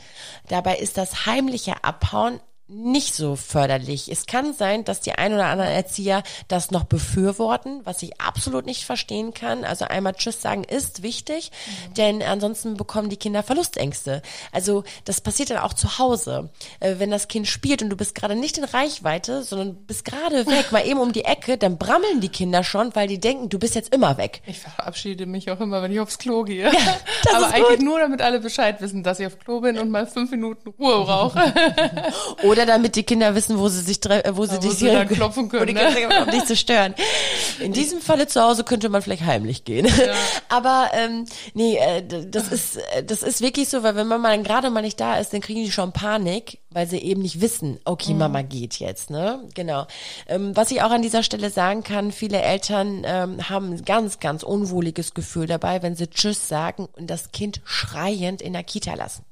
Dabei 0.50 0.78
ist 0.78 0.98
das 0.98 1.26
heimliche 1.26 1.86
Abhauen 1.86 2.42
nicht 2.72 3.14
so 3.14 3.36
förderlich. 3.36 4.10
Es 4.10 4.26
kann 4.26 4.54
sein, 4.54 4.84
dass 4.84 5.02
die 5.02 5.12
ein 5.14 5.34
oder 5.34 5.48
anderen 5.48 5.72
Erzieher 5.72 6.24
das 6.48 6.72
noch 6.72 6.86
befürworten, 6.86 7.82
was 7.84 8.02
ich 8.02 8.20
absolut 8.22 8.66
nicht 8.66 8.86
verstehen 8.86 9.34
kann. 9.34 9.64
Also 9.64 9.86
einmal 9.86 10.14
Tschüss 10.14 10.42
sagen 10.42 10.64
ist 10.64 11.04
wichtig, 11.04 11.52
mhm. 11.52 11.94
denn 11.96 12.24
ansonsten 12.24 12.78
bekommen 12.78 13.10
die 13.10 13.18
Kinder 13.18 13.44
Verlustängste. 13.44 14.22
Also 14.52 14.84
das 15.06 15.22
passiert 15.22 15.50
dann 15.50 15.58
auch 15.60 15.74
zu 15.74 16.00
Hause. 16.00 16.50
Äh, 16.80 16.96
wenn 16.98 17.12
das 17.12 17.28
Kind 17.28 17.48
spielt 17.48 17.82
und 17.82 17.90
du 17.90 17.98
bist 17.98 18.16
gerade 18.16 18.36
nicht 18.36 18.58
in 18.58 18.64
Reichweite, 18.64 19.44
sondern 19.44 19.76
bist 19.86 20.06
gerade 20.06 20.48
weg, 20.48 20.72
mal 20.72 20.86
eben 20.86 21.00
um 21.00 21.12
die 21.14 21.26
Ecke, 21.26 21.58
dann 21.58 21.78
brammeln 21.78 22.22
die 22.22 22.30
Kinder 22.30 22.64
schon, 22.64 22.96
weil 22.96 23.08
die 23.08 23.20
denken, 23.20 23.50
du 23.50 23.60
bist 23.60 23.76
jetzt 23.76 23.94
immer 23.94 24.18
weg. 24.18 24.42
Ich 24.46 24.60
verabschiede 24.60 25.26
mich 25.26 25.52
auch 25.52 25.60
immer, 25.60 25.82
wenn 25.82 25.92
ich 25.92 26.00
aufs 26.00 26.18
Klo 26.18 26.44
gehe. 26.44 26.72
Ja, 26.72 26.72
Aber 27.34 27.48
eigentlich 27.48 27.80
gut. 27.80 27.82
nur, 27.82 28.00
damit 28.00 28.22
alle 28.22 28.40
Bescheid 28.40 28.82
wissen, 28.82 29.04
dass 29.04 29.20
ich 29.20 29.28
auf 29.28 29.40
Klo 29.40 29.62
bin 29.62 29.78
und 29.78 29.90
mal 29.90 30.08
fünf 30.08 30.32
Minuten 30.32 30.70
Ruhe 30.70 31.04
brauche. 31.04 31.54
Oder 32.44 32.61
Oder 32.62 32.74
damit 32.74 32.96
die 32.96 33.02
Kinder 33.02 33.34
wissen, 33.34 33.58
wo 33.58 33.70
sie 33.70 33.82
sich, 33.82 34.00
wo 34.34 34.46
sie, 34.46 34.56
ja, 34.56 34.64
wo 34.64 34.70
sie 34.70 35.16
klopfen 35.16 35.50
können, 35.50 35.74
ne? 35.74 36.10
um 36.24 36.30
dich 36.30 36.46
zu 36.46 36.56
stören. 36.56 36.94
In 37.60 37.74
diesem 37.74 38.02
Falle 38.02 38.28
zu 38.28 38.40
Hause 38.40 38.64
könnte 38.64 38.90
man 38.90 39.02
vielleicht 39.02 39.26
heimlich 39.26 39.64
gehen. 39.64 39.88
Ja. 39.88 40.14
Aber 40.50 40.92
ähm, 40.94 41.26
nee, 41.56 41.78
äh, 41.78 42.04
das 42.06 42.50
ist 42.50 42.80
das 43.08 43.24
ist 43.24 43.42
wirklich 43.42 43.68
so, 43.68 43.82
weil 43.82 43.96
wenn 43.96 44.08
man 44.08 44.22
mal 44.22 44.42
gerade 44.44 44.70
mal 44.70 44.82
nicht 44.82 45.00
da 45.00 45.18
ist, 45.18 45.34
dann 45.34 45.42
kriegen 45.42 45.64
die 45.64 45.72
schon 45.72 45.92
Panik, 45.92 46.60
weil 46.70 46.88
sie 46.88 47.00
eben 47.00 47.24
nicht 47.24 47.42
wissen, 47.42 47.80
okay, 47.84 48.14
mhm. 48.14 48.20
Mama 48.20 48.42
geht 48.44 48.80
jetzt, 48.80 49.10
ne? 49.10 49.44
Genau. 49.56 49.88
Ähm, 50.28 50.56
was 50.56 50.70
ich 50.70 50.84
auch 50.84 50.92
an 50.92 51.02
dieser 51.02 51.24
Stelle 51.24 51.50
sagen 51.50 51.84
kann, 51.84 52.12
viele 52.12 52.42
Eltern 52.42 53.02
ähm, 53.06 53.50
haben 53.50 53.74
ein 53.74 53.86
ganz, 53.86 54.20
ganz 54.20 54.44
unwohliges 54.44 55.16
Gefühl 55.16 55.48
dabei, 55.48 55.82
wenn 55.82 55.96
sie 55.96 56.08
Tschüss 56.08 56.48
sagen 56.48 56.88
und 56.96 57.10
das 57.10 57.32
Kind 57.32 57.62
schreiend 57.66 58.42
in 58.42 58.54
der 58.54 58.64
Kita 58.64 58.94
lassen. 58.94 59.26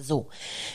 So, 0.00 0.28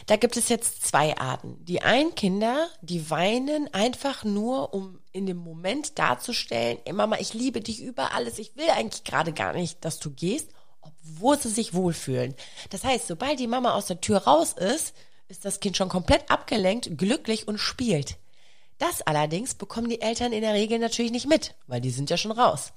da 0.06 0.18
gibt 0.18 0.38
es 0.38 0.50
jetzt 0.50 0.86
zwei 0.86 1.18
Arten. 1.18 1.64
Die 1.66 1.82
einen 1.82 2.14
Kinder, 2.16 2.68
die 2.82 3.10
weinen 3.10 3.74
einfach 3.74 4.24
nur, 4.24 4.74
um 4.74 5.00
in 5.12 5.26
dem 5.26 5.38
Moment 5.38 5.98
darzustellen, 5.98 6.80
ey 6.86 6.94
Mama, 6.94 7.18
ich 7.20 7.34
liebe 7.34 7.62
dich 7.62 7.82
über 7.82 8.14
alles, 8.14 8.40
ich 8.40 8.56
will 8.56 8.70
eigentlich 8.70 9.04
gerade 9.04 9.32
gar 9.32 9.54
nicht, 9.54 9.86
dass 9.86 10.00
du 10.00 10.12
gehst, 10.12 10.50
obwohl 10.82 11.40
sie 11.40 11.50
sich 11.50 11.74
wohlfühlen. 11.74 12.36
Das 12.70 12.84
heißt, 12.84 13.08
sobald 13.08 13.40
die 13.40 13.48
Mama 13.48 13.74
aus 13.74 13.86
der 13.86 14.02
Tür 14.02 14.20
raus 14.20 14.54
ist, 14.54 14.94
ist 15.28 15.46
das 15.46 15.60
Kind 15.60 15.78
schon 15.78 15.90
komplett 15.90 16.30
abgelenkt, 16.30 16.98
glücklich 16.98 17.48
und 17.48 17.58
spielt. 17.58 18.18
Das 18.78 19.02
allerdings 19.02 19.56
bekommen 19.56 19.90
die 19.90 20.02
Eltern 20.02 20.34
in 20.34 20.42
der 20.42 20.54
Regel 20.54 20.80
natürlich 20.80 21.12
nicht 21.12 21.28
mit, 21.28 21.56
weil 21.68 21.80
die 21.80 21.92
sind 21.92 22.10
ja 22.10 22.18
schon 22.18 22.32
raus. 22.32 22.74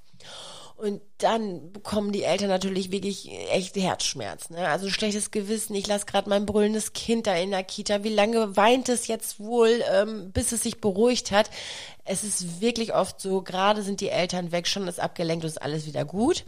Und 0.77 1.01
dann 1.19 1.73
bekommen 1.73 2.13
die 2.13 2.25
Eltern 2.25 2.49
natürlich 2.49 2.91
wirklich 2.93 3.31
echt 3.51 3.75
Herzschmerz. 3.77 4.51
Ne? 4.51 4.69
Also 4.69 4.91
schlechtes 4.91 5.31
Gewissen, 5.31 5.75
ich 5.75 5.87
lasse 5.87 6.05
gerade 6.05 6.29
mein 6.29 6.45
brüllendes 6.45 6.93
Kind 6.93 7.27
da 7.27 7.35
in 7.35 7.51
der 7.51 7.65
Kita. 7.65 8.05
Wie 8.05 8.13
lange 8.13 8.59
weint 8.59 8.91
es 8.91 9.07
jetzt 9.07 9.41
wohl, 9.41 9.83
ähm, 9.91 10.33
bis 10.33 10.53
es 10.53 10.63
sich 10.63 10.83
beruhigt 10.83 11.31
hat? 11.31 11.49
Es 12.05 12.25
ist 12.25 12.61
wirklich 12.61 12.95
oft 12.95 13.23
so, 13.23 13.41
gerade 13.41 13.83
sind 13.83 14.03
die 14.03 14.11
Eltern 14.11 14.53
weg, 14.53 14.69
schon 14.69 14.87
ist 14.87 15.01
abgelenkt 15.01 15.45
und 15.45 15.49
ist 15.49 15.63
alles 15.63 15.87
wieder 15.87 16.05
gut. 16.05 16.45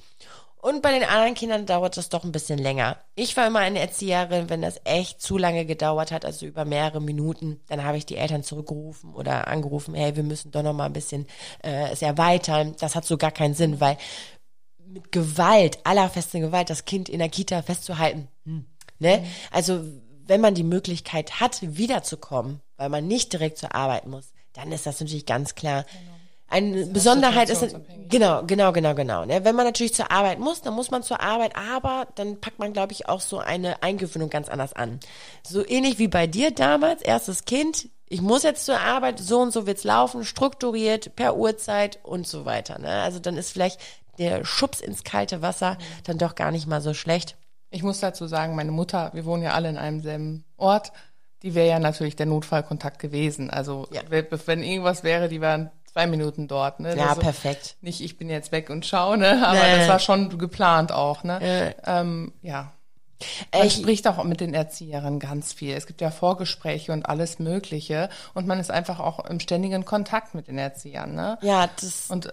Und 0.61 0.83
bei 0.83 0.93
den 0.93 1.09
anderen 1.09 1.35
Kindern 1.35 1.67
dauert 1.67 1.97
das 1.97 2.09
doch 2.09 2.25
ein 2.25 2.33
bisschen 2.33 2.59
länger. 2.59 2.97
Ich 3.15 3.37
war 3.37 3.47
immer 3.47 3.61
eine 3.61 3.79
Erzieherin, 3.79 4.50
wenn 4.50 4.61
das 4.61 4.81
echt 4.85 5.23
zu 5.23 5.38
lange 5.38 5.65
gedauert 5.65 6.11
hat, 6.11 6.25
also 6.25 6.47
über 6.47 6.65
mehrere 6.65 7.00
Minuten, 7.00 7.61
dann 7.69 7.85
habe 7.85 7.97
ich 7.97 8.07
die 8.07 8.17
Eltern 8.17 8.43
zurückgerufen 8.43 9.15
oder 9.15 9.47
angerufen, 9.47 9.95
hey, 9.95 10.17
wir 10.17 10.25
müssen 10.25 10.50
doch 10.50 10.65
noch 10.65 10.73
mal 10.73 10.87
ein 10.87 10.93
bisschen 10.93 11.27
äh, 11.62 11.91
es 11.91 12.03
erweitern. 12.03 12.75
Das 12.81 12.97
hat 12.97 13.05
so 13.05 13.17
gar 13.17 13.31
keinen 13.31 13.55
Sinn, 13.55 13.81
weil 13.81 13.99
mit 14.85 15.12
Gewalt, 15.12 15.79
allerfesten 15.85 16.41
Gewalt, 16.41 16.71
das 16.71 16.85
Kind 16.85 17.09
in 17.09 17.21
der 17.21 17.29
Kita 17.29 17.62
festzuhalten, 17.62 18.27
hm, 18.45 18.67
ne? 18.99 19.25
Also 19.53 19.85
wenn 20.27 20.41
man 20.41 20.55
die 20.55 20.65
Möglichkeit 20.65 21.41
hat, 21.41 21.59
wiederzukommen, 21.62 22.61
weil 22.77 22.88
man 22.88 23.07
nicht 23.07 23.33
direkt 23.33 23.59
zur 23.59 23.75
Arbeit 23.75 24.07
muss, 24.07 24.33
dann 24.55 24.73
ist 24.73 24.87
das 24.87 24.99
natürlich 25.00 25.25
ganz 25.25 25.55
klar. 25.55 25.85
Genau 25.85 26.17
eine 26.50 26.87
Besonderheit 26.87 27.50
ist, 27.50 27.76
genau, 28.09 28.43
genau, 28.47 28.73
genau, 28.73 28.95
genau. 28.95 29.25
Ne? 29.26 29.45
Wenn 29.45 29.55
man 29.55 29.67
natürlich 29.67 29.95
zur 29.95 30.11
Arbeit 30.11 30.38
muss, 30.38 30.62
dann 30.62 30.75
muss 30.75 30.90
man 30.90 31.02
zur 31.02 31.21
Arbeit, 31.21 31.57
aber 31.57 32.09
dann 32.14 32.40
packt 32.40 32.59
man, 32.59 32.73
glaube 32.73 32.93
ich, 32.93 33.09
auch 33.09 33.21
so 33.21 33.38
eine 33.38 33.83
Eingewöhnung 33.83 34.31
ganz 34.31 34.49
anders 34.49 34.73
an. 34.73 34.99
So 35.43 35.67
ähnlich 35.67 35.99
wie 35.99 36.09
bei 36.09 36.26
dir 36.26 36.50
damals, 36.50 37.02
erstes 37.02 37.45
Kind, 37.45 37.90
ich 38.09 38.23
muss 38.23 38.43
jetzt 38.43 38.64
zur 38.64 38.81
Arbeit, 38.81 39.19
so 39.19 39.40
und 39.40 39.52
so 39.52 39.67
wird's 39.67 39.85
laufen, 39.85 40.25
strukturiert, 40.25 41.14
per 41.17 41.37
Uhrzeit 41.37 41.99
und 42.02 42.26
so 42.26 42.47
weiter. 42.47 42.78
Ne? 42.78 42.88
Also 42.88 43.19
dann 43.19 43.37
ist 43.37 43.52
vielleicht 43.52 43.78
der 44.19 44.45
Schubs 44.45 44.81
ins 44.81 45.05
kalte 45.05 45.43
Wasser 45.43 45.76
dann 46.05 46.19
doch 46.19 46.35
gar 46.35 46.50
nicht 46.50 46.67
mal 46.67 46.81
so 46.81 46.95
schlecht. 46.95 47.37
Ich 47.71 47.83
muss 47.83 48.00
dazu 48.00 48.26
sagen, 48.26 48.55
meine 48.55 48.73
Mutter, 48.73 49.11
wir 49.12 49.26
wohnen 49.26 49.43
ja 49.43 49.52
alle 49.52 49.69
in 49.69 49.76
einem 49.76 50.00
selben 50.00 50.45
Ort, 50.57 50.93
die 51.43 51.55
wäre 51.55 51.69
ja 51.69 51.78
natürlich 51.78 52.17
der 52.17 52.26
Notfallkontakt 52.26 52.99
gewesen. 52.99 53.50
Also 53.50 53.87
ja. 53.93 54.00
wenn 54.11 54.62
irgendwas 54.62 55.05
wäre, 55.05 55.28
die 55.28 55.40
waren 55.40 55.71
zwei 55.99 56.07
Minuten 56.07 56.47
dort. 56.47 56.78
Ne? 56.78 56.97
Ja, 56.97 57.09
also 57.09 57.21
perfekt. 57.21 57.76
Nicht, 57.81 58.00
ich 58.00 58.17
bin 58.19 58.31
jetzt 58.31 58.52
weg 58.52 58.71
und 58.71 58.87
schaue, 58.87 59.19
ne? 59.19 59.45
aber 59.47 59.59
nee. 59.59 59.78
das 59.78 59.88
war 59.88 59.99
schon 59.99 60.38
geplant 60.38 60.93
auch. 60.93 61.25
Ne? 61.25 61.40
Äh. 61.40 61.75
Ähm, 61.87 62.33
ja. 62.43 62.73
Man 63.52 63.67
ich, 63.67 63.75
spricht 63.75 64.07
auch 64.07 64.23
mit 64.23 64.40
den 64.40 64.55
Erzieherinnen 64.55 65.19
ganz 65.19 65.52
viel. 65.52 65.75
Es 65.75 65.88
gibt 65.88 66.00
ja 66.00 66.12
Vorgespräche 66.12 66.93
und 66.93 67.07
alles 67.07 67.40
Mögliche. 67.40 68.11
Und 68.33 68.47
man 68.47 68.61
ist 68.61 68.71
einfach 68.71 69.00
auch 69.00 69.25
im 69.25 69.40
ständigen 69.40 69.85
Kontakt 69.85 70.37
mit 70.37 70.47
den 70.47 70.57
Erziehern. 70.57 71.17
Ne? 71.17 71.37
Ja, 71.43 71.69
das. 71.81 72.09
Und 72.11 72.33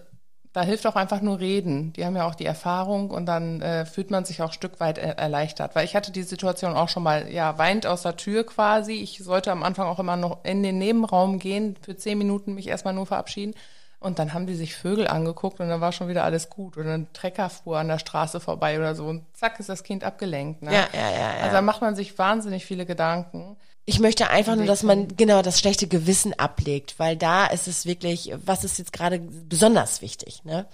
da 0.56 0.62
hilft 0.62 0.86
auch 0.86 0.96
einfach 0.96 1.20
nur 1.20 1.38
reden. 1.38 1.92
Die 1.92 2.06
haben 2.06 2.16
ja 2.16 2.26
auch 2.26 2.34
die 2.34 2.46
Erfahrung 2.46 3.10
und 3.10 3.26
dann 3.26 3.60
äh, 3.60 3.84
fühlt 3.84 4.10
man 4.10 4.24
sich 4.24 4.40
auch 4.40 4.48
ein 4.48 4.54
Stück 4.54 4.80
weit 4.80 4.96
er 4.96 5.18
erleichtert. 5.18 5.74
Weil 5.74 5.84
ich 5.84 5.94
hatte 5.94 6.12
die 6.12 6.22
Situation 6.22 6.72
auch 6.72 6.88
schon 6.88 7.02
mal, 7.02 7.30
ja, 7.30 7.58
weint 7.58 7.86
aus 7.86 8.04
der 8.04 8.16
Tür 8.16 8.46
quasi. 8.46 8.94
Ich 8.94 9.18
sollte 9.22 9.52
am 9.52 9.62
Anfang 9.62 9.86
auch 9.86 9.98
immer 9.98 10.16
noch 10.16 10.46
in 10.46 10.62
den 10.62 10.78
Nebenraum 10.78 11.38
gehen, 11.38 11.76
für 11.82 11.94
zehn 11.94 12.16
Minuten 12.16 12.54
mich 12.54 12.68
erstmal 12.68 12.94
nur 12.94 13.04
verabschieden. 13.04 13.52
Und 13.98 14.18
dann 14.18 14.32
haben 14.32 14.46
die 14.46 14.54
sich 14.54 14.74
Vögel 14.74 15.08
angeguckt 15.08 15.60
und 15.60 15.68
dann 15.68 15.82
war 15.82 15.92
schon 15.92 16.08
wieder 16.08 16.24
alles 16.24 16.48
gut. 16.48 16.78
Und 16.78 16.88
ein 16.88 17.12
Trecker 17.12 17.50
fuhr 17.50 17.76
an 17.76 17.88
der 17.88 17.98
Straße 17.98 18.40
vorbei 18.40 18.78
oder 18.78 18.94
so 18.94 19.08
und 19.08 19.26
zack 19.34 19.60
ist 19.60 19.68
das 19.68 19.84
Kind 19.84 20.04
abgelenkt. 20.04 20.62
Ne? 20.62 20.72
Ja, 20.72 20.86
ja, 20.94 21.10
ja, 21.10 21.36
ja. 21.36 21.42
Also 21.42 21.52
da 21.52 21.60
macht 21.60 21.82
man 21.82 21.94
sich 21.94 22.18
wahnsinnig 22.18 22.64
viele 22.64 22.86
Gedanken. 22.86 23.58
Ich 23.88 24.00
möchte 24.00 24.30
einfach 24.30 24.56
nur, 24.56 24.66
dass 24.66 24.82
man 24.82 25.16
genau 25.16 25.42
das 25.42 25.60
schlechte 25.60 25.86
Gewissen 25.86 26.34
ablegt, 26.34 26.96
weil 26.98 27.16
da 27.16 27.46
ist 27.46 27.68
es 27.68 27.86
wirklich, 27.86 28.32
was 28.44 28.64
ist 28.64 28.78
jetzt 28.78 28.92
gerade 28.92 29.20
besonders 29.20 30.02
wichtig, 30.02 30.44
ne? 30.44 30.66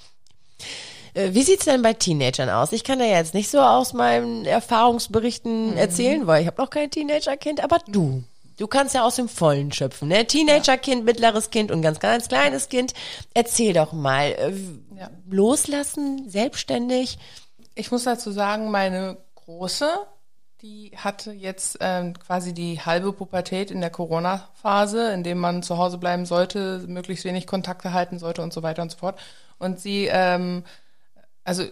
Äh, 1.14 1.34
wie 1.34 1.42
sieht's 1.42 1.66
denn 1.66 1.82
bei 1.82 1.92
Teenagern 1.92 2.48
aus? 2.48 2.72
Ich 2.72 2.84
kann 2.84 2.98
da 2.98 3.04
jetzt 3.04 3.34
nicht 3.34 3.50
so 3.50 3.60
aus 3.60 3.92
meinen 3.92 4.46
Erfahrungsberichten 4.46 5.72
mhm. 5.72 5.76
erzählen, 5.76 6.26
weil 6.26 6.40
ich 6.42 6.46
habe 6.46 6.60
noch 6.60 6.70
kein 6.70 6.90
Teenagerkind, 6.90 7.62
aber 7.62 7.80
du. 7.86 8.24
Du 8.58 8.66
kannst 8.66 8.94
ja 8.94 9.04
aus 9.04 9.16
dem 9.16 9.28
Vollen 9.28 9.72
schöpfen, 9.72 10.08
ne? 10.08 10.26
Teenagerkind, 10.26 11.04
mittleres 11.04 11.50
Kind 11.50 11.70
und 11.70 11.82
ganz, 11.82 12.00
ganz 12.00 12.28
kleines 12.28 12.68
Kind. 12.68 12.94
Erzähl 13.34 13.72
doch 13.72 13.92
mal. 13.92 14.28
Äh, 14.28 14.52
ja. 14.98 15.10
Loslassen, 15.28 16.28
selbstständig. 16.28 17.18
Ich 17.74 17.90
muss 17.90 18.04
dazu 18.04 18.30
sagen, 18.30 18.70
meine 18.70 19.18
Große 19.34 19.90
die 20.62 20.92
hatte 20.96 21.32
jetzt 21.32 21.78
ähm, 21.80 22.14
quasi 22.18 22.54
die 22.54 22.80
halbe 22.80 23.12
Pubertät 23.12 23.72
in 23.72 23.80
der 23.80 23.90
Corona-Phase, 23.90 25.12
in 25.12 25.24
dem 25.24 25.38
man 25.38 25.64
zu 25.64 25.76
Hause 25.76 25.98
bleiben 25.98 26.24
sollte, 26.24 26.84
möglichst 26.86 27.24
wenig 27.24 27.48
Kontakte 27.48 27.92
halten 27.92 28.20
sollte 28.20 28.42
und 28.42 28.52
so 28.52 28.62
weiter 28.62 28.82
und 28.82 28.92
so 28.92 28.98
fort. 28.98 29.20
Und 29.58 29.80
sie, 29.80 30.06
ähm, 30.06 30.62
also 31.42 31.64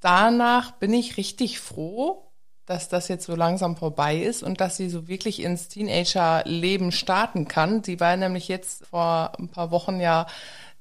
danach 0.00 0.72
bin 0.72 0.94
ich 0.94 1.18
richtig 1.18 1.60
froh, 1.60 2.30
dass 2.64 2.88
das 2.88 3.08
jetzt 3.08 3.26
so 3.26 3.36
langsam 3.36 3.76
vorbei 3.76 4.16
ist 4.16 4.42
und 4.42 4.60
dass 4.62 4.78
sie 4.78 4.88
so 4.88 5.06
wirklich 5.06 5.42
ins 5.42 5.68
Teenager-Leben 5.68 6.92
starten 6.92 7.46
kann. 7.46 7.84
Sie 7.84 8.00
war 8.00 8.16
nämlich 8.16 8.48
jetzt 8.48 8.86
vor 8.86 9.32
ein 9.38 9.48
paar 9.48 9.70
Wochen 9.70 10.00
ja 10.00 10.26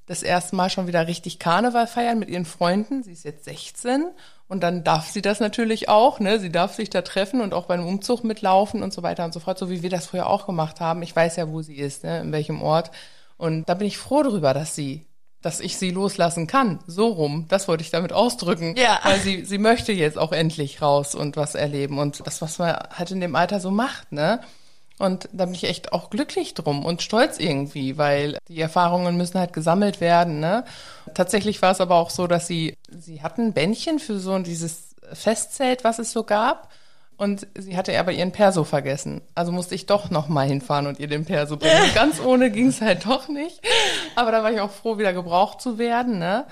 das 0.09 0.23
erste 0.23 0.55
Mal 0.55 0.71
schon 0.71 0.87
wieder 0.87 1.05
richtig 1.05 1.37
Karneval 1.37 1.85
feiern 1.85 2.17
mit 2.17 2.29
ihren 2.29 2.45
Freunden. 2.45 3.03
Sie 3.03 3.11
ist 3.11 3.23
jetzt 3.23 3.45
16 3.45 4.05
und 4.47 4.63
dann 4.63 4.83
darf 4.83 5.07
sie 5.07 5.21
das 5.21 5.39
natürlich 5.39 5.87
auch, 5.87 6.19
ne? 6.19 6.39
Sie 6.39 6.51
darf 6.51 6.73
sich 6.73 6.89
da 6.89 7.03
treffen 7.03 7.41
und 7.41 7.53
auch 7.53 7.67
beim 7.67 7.85
Umzug 7.85 8.23
mitlaufen 8.23 8.81
und 8.81 8.91
so 8.91 9.03
weiter 9.03 9.23
und 9.23 9.33
so 9.33 9.39
fort, 9.39 9.59
so 9.59 9.69
wie 9.69 9.83
wir 9.83 9.91
das 9.91 10.07
früher 10.07 10.25
auch 10.25 10.47
gemacht 10.47 10.79
haben. 10.79 11.03
Ich 11.03 11.15
weiß 11.15 11.35
ja, 11.35 11.49
wo 11.49 11.61
sie 11.61 11.75
ist, 11.75 12.03
ne? 12.03 12.21
in 12.21 12.31
welchem 12.31 12.63
Ort. 12.63 12.89
Und 13.37 13.69
da 13.69 13.75
bin 13.75 13.85
ich 13.85 13.99
froh 13.99 14.23
darüber, 14.23 14.55
dass 14.55 14.73
sie, 14.73 15.05
dass 15.43 15.59
ich 15.59 15.77
sie 15.77 15.91
loslassen 15.91 16.47
kann. 16.47 16.79
So 16.87 17.09
rum. 17.09 17.45
Das 17.47 17.67
wollte 17.67 17.83
ich 17.83 17.91
damit 17.91 18.11
ausdrücken. 18.11 18.75
Ja. 18.77 18.99
Weil 19.03 19.19
sie, 19.19 19.45
sie 19.45 19.59
möchte 19.59 19.91
jetzt 19.91 20.17
auch 20.17 20.31
endlich 20.31 20.81
raus 20.81 21.13
und 21.13 21.37
was 21.37 21.53
erleben 21.53 21.99
und 21.99 22.25
das, 22.25 22.41
was 22.41 22.57
man 22.57 22.75
halt 22.91 23.11
in 23.11 23.21
dem 23.21 23.35
Alter 23.35 23.59
so 23.59 23.69
macht, 23.69 24.11
ne? 24.11 24.41
Und 24.99 25.29
da 25.31 25.45
bin 25.45 25.55
ich 25.55 25.63
echt 25.63 25.93
auch 25.93 26.09
glücklich 26.09 26.53
drum 26.53 26.85
und 26.85 27.01
stolz 27.01 27.39
irgendwie, 27.39 27.97
weil 27.97 28.37
die 28.49 28.59
Erfahrungen 28.59 29.15
müssen 29.15 29.39
halt 29.39 29.53
gesammelt 29.53 30.01
werden. 30.01 30.41
Ne? 30.41 30.65
Tatsächlich 31.13 31.61
war 31.61 31.71
es 31.71 31.79
aber 31.79 31.95
auch 31.95 32.09
so, 32.09 32.27
dass 32.27 32.47
sie, 32.47 32.75
sie 32.89 33.23
hatten 33.23 33.53
Bändchen 33.53 33.99
für 33.99 34.19
so 34.19 34.37
dieses 34.39 34.95
Festzelt, 35.13 35.85
was 35.85 35.99
es 35.99 36.11
so 36.11 36.23
gab. 36.23 36.69
Und 37.15 37.47
sie 37.57 37.75
hatte 37.75 37.97
aber 37.99 38.13
ihren 38.13 38.31
Perso 38.31 38.63
vergessen. 38.63 39.21
Also 39.35 39.51
musste 39.51 39.75
ich 39.75 39.85
doch 39.85 40.09
nochmal 40.09 40.47
hinfahren 40.47 40.87
und 40.87 40.99
ihr 40.99 41.07
den 41.07 41.25
Perso 41.25 41.57
bringen. 41.57 41.91
Ganz 41.93 42.21
ohne 42.21 42.49
ging 42.49 42.67
es 42.67 42.81
halt 42.81 43.05
doch 43.05 43.27
nicht. 43.27 43.59
Aber 44.15 44.31
da 44.31 44.43
war 44.43 44.53
ich 44.53 44.61
auch 44.61 44.71
froh, 44.71 44.97
wieder 44.97 45.11
gebraucht 45.11 45.61
zu 45.61 45.77
werden. 45.77 46.19
Ne? 46.19 46.45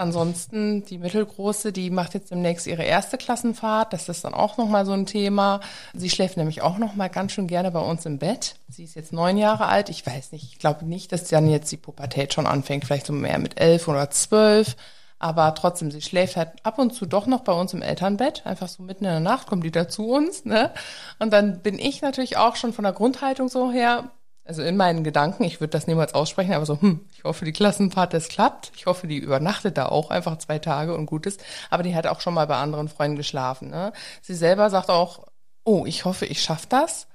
Ansonsten 0.00 0.84
die 0.84 0.98
mittelgroße, 0.98 1.72
die 1.72 1.90
macht 1.90 2.14
jetzt 2.14 2.30
demnächst 2.30 2.66
ihre 2.66 2.82
erste 2.82 3.18
Klassenfahrt. 3.18 3.92
Das 3.92 4.08
ist 4.08 4.24
dann 4.24 4.34
auch 4.34 4.56
nochmal 4.56 4.86
so 4.86 4.92
ein 4.92 5.06
Thema. 5.06 5.60
Sie 5.94 6.10
schläft 6.10 6.36
nämlich 6.36 6.62
auch 6.62 6.78
nochmal 6.78 7.10
ganz 7.10 7.32
schön 7.32 7.46
gerne 7.46 7.70
bei 7.70 7.80
uns 7.80 8.06
im 8.06 8.18
Bett. 8.18 8.56
Sie 8.68 8.84
ist 8.84 8.94
jetzt 8.96 9.12
neun 9.12 9.36
Jahre 9.36 9.66
alt. 9.66 9.88
Ich 9.88 10.04
weiß 10.04 10.32
nicht, 10.32 10.44
ich 10.44 10.58
glaube 10.58 10.84
nicht, 10.84 11.12
dass 11.12 11.28
dann 11.28 11.48
jetzt 11.48 11.70
die 11.70 11.76
Pubertät 11.76 12.34
schon 12.34 12.46
anfängt. 12.46 12.84
Vielleicht 12.84 13.06
so 13.06 13.12
mehr 13.12 13.38
mit 13.38 13.60
elf 13.60 13.86
oder 13.86 14.10
zwölf. 14.10 14.76
Aber 15.22 15.54
trotzdem, 15.54 15.90
sie 15.90 16.00
schläft 16.00 16.36
halt 16.36 16.52
ab 16.62 16.78
und 16.78 16.94
zu 16.94 17.04
doch 17.04 17.26
noch 17.26 17.42
bei 17.42 17.52
uns 17.52 17.74
im 17.74 17.82
Elternbett. 17.82 18.46
Einfach 18.46 18.68
so 18.68 18.82
mitten 18.82 19.04
in 19.04 19.10
der 19.10 19.20
Nacht 19.20 19.46
kommt 19.46 19.64
die 19.64 19.70
da 19.70 19.86
zu 19.86 20.08
uns. 20.08 20.46
Ne? 20.46 20.72
Und 21.18 21.30
dann 21.30 21.60
bin 21.60 21.78
ich 21.78 22.00
natürlich 22.00 22.38
auch 22.38 22.56
schon 22.56 22.72
von 22.72 22.84
der 22.84 22.94
Grundhaltung 22.94 23.48
so 23.48 23.70
her 23.70 24.10
also 24.50 24.62
in 24.64 24.76
meinen 24.76 25.04
Gedanken, 25.04 25.44
ich 25.44 25.60
würde 25.60 25.70
das 25.70 25.86
niemals 25.86 26.12
aussprechen, 26.12 26.54
aber 26.54 26.66
so, 26.66 26.80
hm, 26.80 27.06
ich 27.16 27.22
hoffe, 27.22 27.44
die 27.44 27.52
Klassenfahrt, 27.52 28.12
das 28.12 28.26
klappt. 28.26 28.72
Ich 28.74 28.86
hoffe, 28.86 29.06
die 29.06 29.18
übernachtet 29.18 29.78
da 29.78 29.86
auch 29.86 30.10
einfach 30.10 30.38
zwei 30.38 30.58
Tage 30.58 30.92
und 30.96 31.06
gut 31.06 31.24
ist. 31.24 31.40
Aber 31.70 31.84
die 31.84 31.94
hat 31.94 32.08
auch 32.08 32.20
schon 32.20 32.34
mal 32.34 32.48
bei 32.48 32.56
anderen 32.56 32.88
Freunden 32.88 33.16
geschlafen. 33.16 33.70
Ne? 33.70 33.92
Sie 34.22 34.34
selber 34.34 34.68
sagt 34.68 34.90
auch, 34.90 35.28
oh, 35.62 35.86
ich 35.86 36.04
hoffe, 36.04 36.26
ich 36.26 36.42
schaffe 36.42 36.66
das. 36.68 37.06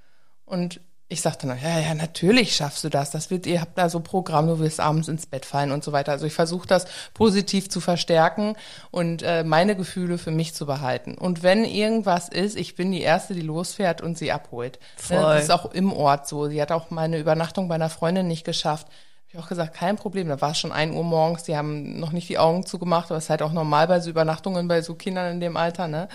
Und 0.46 0.80
ich 1.08 1.22
sagte 1.22 1.46
dann, 1.46 1.62
ja, 1.62 1.80
ja, 1.80 1.94
natürlich 1.94 2.56
schaffst 2.56 2.84
du 2.84 2.90
das. 2.90 3.12
Das 3.12 3.30
wird, 3.30 3.46
ihr 3.46 3.62
habt 3.62 3.78
da 3.78 3.90
so 3.90 4.00
Programm, 4.00 4.48
du 4.48 4.58
wirst 4.58 4.80
abends 4.80 5.08
ins 5.08 5.28
Bett 5.28 5.46
fallen 5.46 5.72
und 5.72 5.84
so 5.84 5.92
weiter. 5.92 6.12
Also 6.12 6.26
ich 6.26 6.34
versuche 6.34 6.68
das 6.68 6.86
positiv 7.14 7.70
zu 7.70 7.80
verstärken 7.80 8.56
und 8.90 9.22
äh, 9.22 9.44
meine 9.44 9.76
Gefühle 9.76 10.18
für 10.18 10.32
mich 10.32 10.56
zu 10.56 10.66
behalten. 10.66 11.16
Und 11.16 11.44
wenn 11.44 11.64
irgendwas 11.64 12.28
ist, 12.28 12.58
ich 12.58 12.76
bin 12.76 12.92
die 12.92 13.02
Erste, 13.02 13.36
die 13.36 13.42
losfährt 13.42 14.02
und 14.02 14.18
sie 14.18 14.32
abholt. 14.32 14.80
Ne, 15.10 15.18
Voll. 15.18 15.36
Das 15.36 15.44
ist 15.44 15.52
auch 15.52 15.72
im 15.72 15.94
Ort 15.94 16.28
so. 16.28 16.48
Sie 16.48 16.60
hat 16.60 16.72
auch 16.72 16.90
meine 16.90 17.20
Übernachtung 17.20 17.68
bei 17.68 17.76
einer 17.76 17.90
Freundin 17.90 18.28
nicht 18.28 18.44
geschafft. 18.44 18.88
Hab 18.88 19.34
ich 19.34 19.40
auch 19.40 19.50
gesagt, 19.50 19.76
kein 19.76 19.98
Problem. 19.98 20.28
Da 20.28 20.42
war 20.42 20.52
es 20.52 20.60
schon 20.60 20.72
ein 20.72 20.92
Uhr 20.92 21.04
morgens, 21.04 21.44
die 21.44 21.56
haben 21.56 22.00
noch 22.00 22.14
nicht 22.14 22.30
die 22.30 22.40
Augen 22.40 22.66
zugemacht, 22.66 23.12
aber 23.12 23.20
es 23.20 23.26
ist 23.26 23.30
halt 23.30 23.44
auch 23.44 23.54
normal 23.54 23.88
bei 23.88 24.00
so 24.00 24.10
Übernachtungen 24.10 24.68
bei 24.68 24.82
so 24.82 24.96
Kindern 24.96 25.34
in 25.34 25.40
dem 25.40 25.56
Alter, 25.56 25.88
ne? 25.88 26.10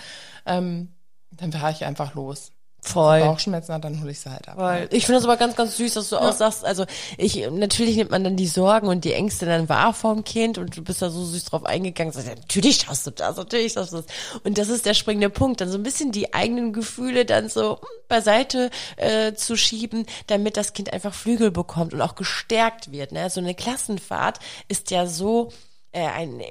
Ähm, 0.46 0.94
dann 1.30 1.52
fahre 1.52 1.70
ich 1.70 1.84
einfach 1.84 2.14
los. 2.14 2.50
Voll. 2.82 3.20
Bauchschmerzen 3.20 3.74
hat, 3.74 3.84
dann 3.84 4.00
hole 4.00 4.10
ich 4.10 4.20
sie 4.20 4.30
halt 4.30 4.48
ab. 4.48 4.56
Voll. 4.56 4.88
Ich 4.90 5.04
finde 5.04 5.18
das 5.18 5.24
aber 5.24 5.36
ganz, 5.36 5.54
ganz 5.54 5.76
süß, 5.76 5.94
dass 5.94 6.08
du 6.08 6.16
ja. 6.16 6.22
auch 6.22 6.32
sagst, 6.32 6.64
also 6.64 6.86
ich, 7.18 7.46
natürlich 7.50 7.96
nimmt 7.96 8.10
man 8.10 8.24
dann 8.24 8.36
die 8.36 8.46
Sorgen 8.46 8.88
und 8.88 9.04
die 9.04 9.12
Ängste 9.12 9.44
dann 9.46 9.68
wahr 9.68 9.92
vom 9.92 10.24
Kind 10.24 10.56
und 10.56 10.76
du 10.76 10.82
bist 10.82 11.02
da 11.02 11.10
so 11.10 11.24
süß 11.24 11.44
drauf 11.44 11.66
eingegangen, 11.66 12.12
sagst, 12.12 12.28
ja, 12.28 12.34
natürlich 12.34 12.76
schaffst 12.76 13.06
du 13.06 13.10
das, 13.10 13.36
natürlich 13.36 13.74
schaffst 13.74 13.92
du 13.92 13.98
das. 13.98 14.06
Und 14.44 14.56
das 14.56 14.68
ist 14.68 14.86
der 14.86 14.94
springende 14.94 15.28
Punkt, 15.30 15.60
dann 15.60 15.70
so 15.70 15.76
ein 15.76 15.82
bisschen 15.82 16.10
die 16.10 16.32
eigenen 16.32 16.72
Gefühle 16.72 17.24
dann 17.26 17.48
so 17.48 17.80
beiseite 18.08 18.70
äh, 18.96 19.34
zu 19.34 19.56
schieben, 19.56 20.06
damit 20.26 20.56
das 20.56 20.72
Kind 20.72 20.92
einfach 20.92 21.12
Flügel 21.12 21.50
bekommt 21.50 21.92
und 21.92 22.00
auch 22.00 22.14
gestärkt 22.14 22.92
wird. 22.92 23.12
Ne? 23.12 23.28
So 23.28 23.40
eine 23.40 23.54
Klassenfahrt 23.54 24.38
ist 24.68 24.90
ja 24.90 25.06
so, 25.06 25.50
äh, 25.92 26.06
eine, 26.06 26.44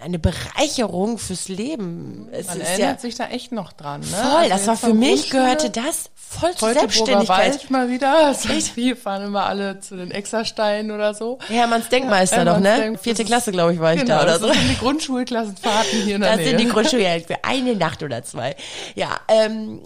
eine 0.00 0.18
Bereicherung 0.18 1.18
fürs 1.18 1.48
Leben. 1.48 2.28
Es 2.32 2.48
Man 2.48 2.60
erinnert 2.60 2.96
ja, 2.96 2.98
sich 2.98 3.14
da 3.14 3.28
echt 3.28 3.52
noch 3.52 3.72
dran. 3.72 4.00
Ne? 4.00 4.06
Voll, 4.06 4.24
also 4.24 4.48
das 4.48 4.66
war 4.66 4.76
für 4.76 4.94
mich, 4.94 5.30
gehörte 5.30 5.70
das 5.70 6.10
voll 6.16 6.52
zur 6.56 6.72
Selbstständigkeit. 6.72 7.52
Wald 7.52 7.70
mal 7.70 7.88
wieder. 7.88 8.34
Wir 8.74 8.96
fahren 8.96 9.26
immer 9.26 9.46
alle 9.46 9.78
zu 9.78 9.96
den 9.96 10.10
Exersteinen 10.10 10.90
oder 10.90 11.14
so. 11.14 11.38
Hermanns 11.46 11.88
Denkmeister 11.88 12.38
ja, 12.38 12.44
noch, 12.44 12.58
ne? 12.58 12.76
Denk, 12.78 13.00
Vierte 13.00 13.24
Klasse, 13.24 13.52
glaube 13.52 13.74
ich, 13.74 13.80
war 13.80 13.94
ich 13.94 14.00
genau, 14.00 14.16
da 14.16 14.22
oder 14.24 14.38
so. 14.40 14.48
Das 14.48 14.56
sind 14.56 14.70
die 14.70 14.78
Grundschulklassenfahrten 14.78 16.02
hier 16.02 16.16
in 16.16 16.20
der 16.22 16.30
das 16.30 16.38
Nähe. 16.38 16.50
Das 16.50 16.58
sind 16.58 16.68
die 16.68 16.72
Grundschuljahren 16.72 17.24
für 17.24 17.44
eine 17.44 17.76
Nacht 17.76 18.02
oder 18.02 18.24
zwei. 18.24 18.56
Ja, 18.96 19.20
ähm, 19.28 19.82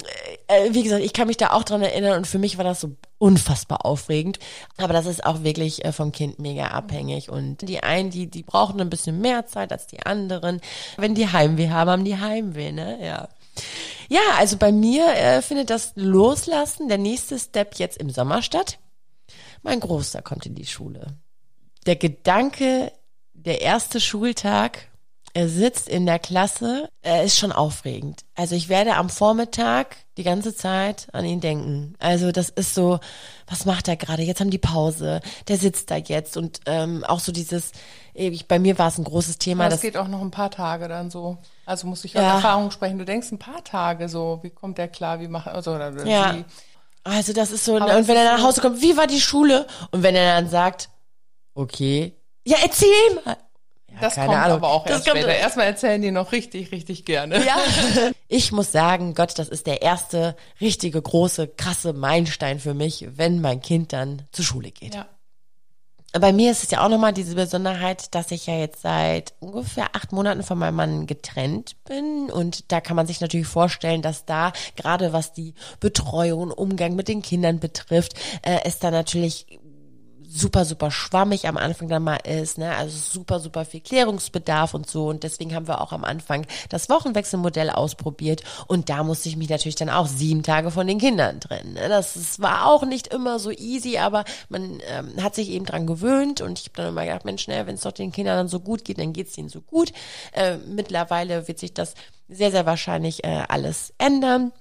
äh, 0.47 0.71
wie 0.71 0.83
gesagt, 0.83 1.05
ich 1.05 1.12
kann 1.12 1.27
mich 1.27 1.37
da 1.37 1.51
auch 1.51 1.64
dran 1.64 1.83
erinnern 1.83 2.17
und 2.17 2.27
für 2.27 2.38
mich 2.38 2.57
war 2.57 2.64
das 2.64 2.81
so 2.81 2.97
unfassbar 3.18 3.85
aufregend. 3.85 4.38
Aber 4.77 4.92
das 4.92 5.07
ist 5.07 5.24
auch 5.24 5.42
wirklich 5.42 5.85
äh, 5.85 5.92
vom 5.92 6.12
Kind 6.12 6.38
mega 6.38 6.68
abhängig. 6.68 7.31
Und 7.31 7.68
die 7.68 7.83
einen, 7.83 8.11
die, 8.11 8.27
die 8.27 8.42
brauchen 8.42 8.81
ein 8.81 8.90
bisschen 8.90 9.20
mehr 9.20 9.46
Zeit 9.46 9.72
als 9.72 9.87
die 9.87 10.05
anderen. 10.05 10.61
Wenn 10.96 11.14
die 11.14 11.29
Heimweh 11.29 11.70
haben, 11.70 11.90
haben 11.90 12.05
die 12.05 12.18
Heimweh, 12.18 12.72
ne? 12.72 12.98
Ja. 13.05 13.29
Ja, 14.09 14.20
also 14.38 14.57
bei 14.57 14.72
mir 14.72 15.07
äh, 15.14 15.42
findet 15.42 15.70
das 15.70 15.92
Loslassen 15.94 16.88
der 16.88 16.98
nächste 16.98 17.38
Step 17.38 17.77
jetzt 17.77 17.98
im 17.98 18.11
Sommer 18.11 18.42
statt. 18.42 18.79
Mein 19.62 19.81
Großer 19.81 20.20
kommt 20.22 20.44
in 20.46 20.55
die 20.55 20.66
Schule. 20.66 21.16
Der 21.87 21.96
Gedanke, 21.96 22.92
der 23.33 23.62
erste 23.62 24.00
Schultag, 24.00 24.88
er 25.35 25.49
sitzt 25.49 25.88
in 25.88 26.07
der 26.07 26.20
Klasse, 26.20 26.88
er 27.03 27.25
ist 27.25 27.37
schon 27.37 27.51
aufregend. 27.51 28.23
Also 28.37 28.55
ich 28.55 28.68
werde 28.68 28.94
am 28.94 29.11
Vormittag 29.11 29.97
die 30.16 30.23
ganze 30.23 30.55
Zeit 30.55 31.09
an 31.12 31.25
ihn 31.25 31.40
denken. 31.40 31.97
Also 31.99 32.31
das 32.31 32.51
ist 32.51 32.73
so, 32.73 33.01
was 33.49 33.66
macht 33.66 33.88
er 33.88 33.97
gerade? 33.97 34.23
Jetzt 34.23 34.40
haben 34.40 34.51
die 34.51 34.59
Pause, 34.59 35.20
der 35.49 35.57
sitzt 35.57 35.90
da 35.90 35.97
jetzt 35.97 36.37
und 36.37 36.61
ähm, 36.66 37.03
auch 37.03 37.18
so 37.18 37.33
dieses, 37.33 37.73
ich, 38.14 38.47
bei 38.47 38.61
mir 38.61 38.79
war 38.79 38.88
es 38.88 38.99
ein 38.99 39.03
großes 39.03 39.38
Thema. 39.38 39.68
das 39.68 39.81
geht 39.81 39.97
auch 39.97 40.07
noch 40.07 40.20
ein 40.20 40.31
paar 40.31 40.53
Tage 40.53 40.87
dann 40.87 41.11
so. 41.11 41.38
Also 41.66 41.88
muss 41.88 42.05
ich 42.05 42.16
aus 42.16 42.23
ja. 42.23 42.37
Erfahrung 42.37 42.70
sprechen. 42.70 42.99
Du 42.99 43.05
denkst 43.05 43.33
ein 43.33 43.40
paar 43.40 43.64
Tage 43.64 44.09
so, 44.09 44.38
wie 44.42 44.51
kommt 44.51 44.79
der 44.79 44.87
klar, 44.87 45.18
wie 45.18 45.27
macht 45.27 45.49
also 45.49 45.75
oder 45.75 46.07
ja. 46.07 46.37
Wie. 46.37 46.44
Also 47.03 47.33
das 47.33 47.51
ist 47.51 47.64
so, 47.64 47.77
Aber 47.77 47.97
und 47.97 48.07
wenn 48.07 48.16
er 48.16 48.37
nach 48.37 48.42
Hause 48.42 48.61
kommt, 48.61 48.81
wie 48.81 48.97
war 48.97 49.09
die 49.09 49.20
Schule? 49.20 49.66
Und 49.90 50.05
wenn 50.05 50.14
er 50.14 50.37
dann 50.37 50.49
sagt, 50.49 50.90
okay, 51.55 52.14
ja 52.44 52.59
erzähl 52.62 52.88
mal. 53.25 53.37
Ja, 53.94 54.00
das 54.00 54.14
kommt 54.14 54.28
Ahnung. 54.30 54.57
aber 54.57 54.68
auch 54.68 54.87
erst 54.87 55.09
später. 55.09 55.35
Erstmal 55.35 55.66
erzählen 55.66 56.02
die 56.02 56.11
noch 56.11 56.33
richtig, 56.33 56.72
richtig 56.72 57.04
gerne. 57.04 57.44
Ja. 57.44 57.57
Ich 58.28 58.50
muss 58.50 58.72
sagen, 58.72 59.14
Gott, 59.14 59.38
das 59.38 59.48
ist 59.48 59.66
der 59.68 59.83
erste 59.83 60.35
richtige, 60.61 61.00
große, 61.00 61.46
krasse 61.46 61.92
Meilenstein 61.92 62.59
für 62.59 62.74
mich, 62.74 63.07
wenn 63.16 63.40
mein 63.40 63.61
Kind 63.61 63.92
dann 63.92 64.22
zur 64.33 64.44
Schule 64.44 64.72
geht. 64.72 64.96
Ja. 64.96 65.07
Bei 66.12 66.33
mir 66.33 66.52
ist 66.52 66.62
es 66.62 66.70
ja 66.70 66.85
auch 66.85 66.88
nochmal 66.88 67.12
diese 67.12 67.35
Besonderheit, 67.35 68.14
dass 68.14 68.30
ich 68.30 68.46
ja 68.46 68.57
jetzt 68.57 68.83
seit 68.83 69.35
ungefähr 69.40 69.96
acht 69.96 70.12
Monaten 70.12 70.44
von 70.44 70.57
meinem 70.57 70.76
Mann 70.76 71.07
getrennt 71.07 71.74
bin. 71.85 72.30
Und 72.30 72.70
da 72.70 72.80
kann 72.80 72.94
man 72.94 73.09
sich 73.09 73.20
natürlich 73.20 73.48
vorstellen, 73.48 74.00
dass 74.00 74.24
da 74.24 74.52
gerade 74.76 75.12
was 75.12 75.33
die 75.33 75.54
Betreuung, 75.80 76.52
Umgang 76.52 76.94
mit 76.94 77.09
den 77.09 77.20
Kindern 77.20 77.59
betrifft, 77.59 78.14
äh, 78.42 78.61
es 78.64 78.78
da 78.78 78.92
natürlich 78.92 79.59
super, 80.35 80.64
super 80.64 80.90
schwammig 80.90 81.47
am 81.47 81.57
Anfang 81.57 81.88
dann 81.88 82.03
mal 82.03 82.16
ist, 82.16 82.59
ne? 82.59 82.75
Also 82.75 82.99
super, 82.99 83.38
super 83.38 83.64
viel 83.64 83.81
Klärungsbedarf 83.81 84.75
und 84.75 84.90
so. 84.90 85.07
Und 85.09 85.23
deswegen 85.23 85.55
haben 85.55 85.68
wir 85.68 85.81
auch 85.81 85.92
am 85.92 86.03
Anfang 86.03 86.47
das 86.68 86.88
Wochenwechselmodell 86.88 87.70
ausprobiert. 87.70 88.42
Und 88.66 88.88
da 88.88 89.05
musste 89.05 89.29
ich 89.29 89.37
mich 89.37 89.49
natürlich 89.49 89.77
dann 89.77 89.90
auch 89.90 90.09
sieben 90.09 90.42
Tage 90.42 90.73
von 90.73 90.88
den 90.88 90.99
Kindern 90.99 91.40
trennen. 91.40 91.75
Ne? 91.75 91.88
Das, 91.88 92.14
das 92.14 92.40
war 92.40 92.66
auch 92.66 92.85
nicht 92.85 93.09
immer 93.09 93.38
so 93.38 93.53
easy, 93.53 93.99
aber 93.99 94.25
man 94.49 94.81
ähm, 94.88 95.23
hat 95.23 95.37
sich 95.37 95.51
eben 95.51 95.66
dran 95.66 95.87
gewöhnt. 95.87 96.40
Und 96.40 96.59
ich 96.59 96.66
habe 96.66 96.77
dann 96.77 96.88
immer 96.88 97.05
gedacht, 97.05 97.25
Mensch, 97.25 97.47
ne, 97.47 97.66
wenn 97.66 97.77
es 97.77 97.83
doch 97.83 97.92
den 97.92 98.11
Kindern 98.11 98.37
dann 98.37 98.49
so 98.49 98.59
gut 98.59 98.85
geht, 98.85 98.99
dann 98.99 99.12
geht's 99.12 99.38
ihnen 99.38 99.49
so 99.49 99.61
gut. 99.61 99.92
Äh, 100.33 100.57
mittlerweile 100.66 101.47
wird 101.47 101.61
sich 101.61 101.75
das 101.75 101.94
sehr, 102.29 102.51
sehr 102.51 102.66
wahrscheinlich 102.66 103.23
äh, 103.23 103.44
alles 103.49 103.94
ändern. 103.99 104.53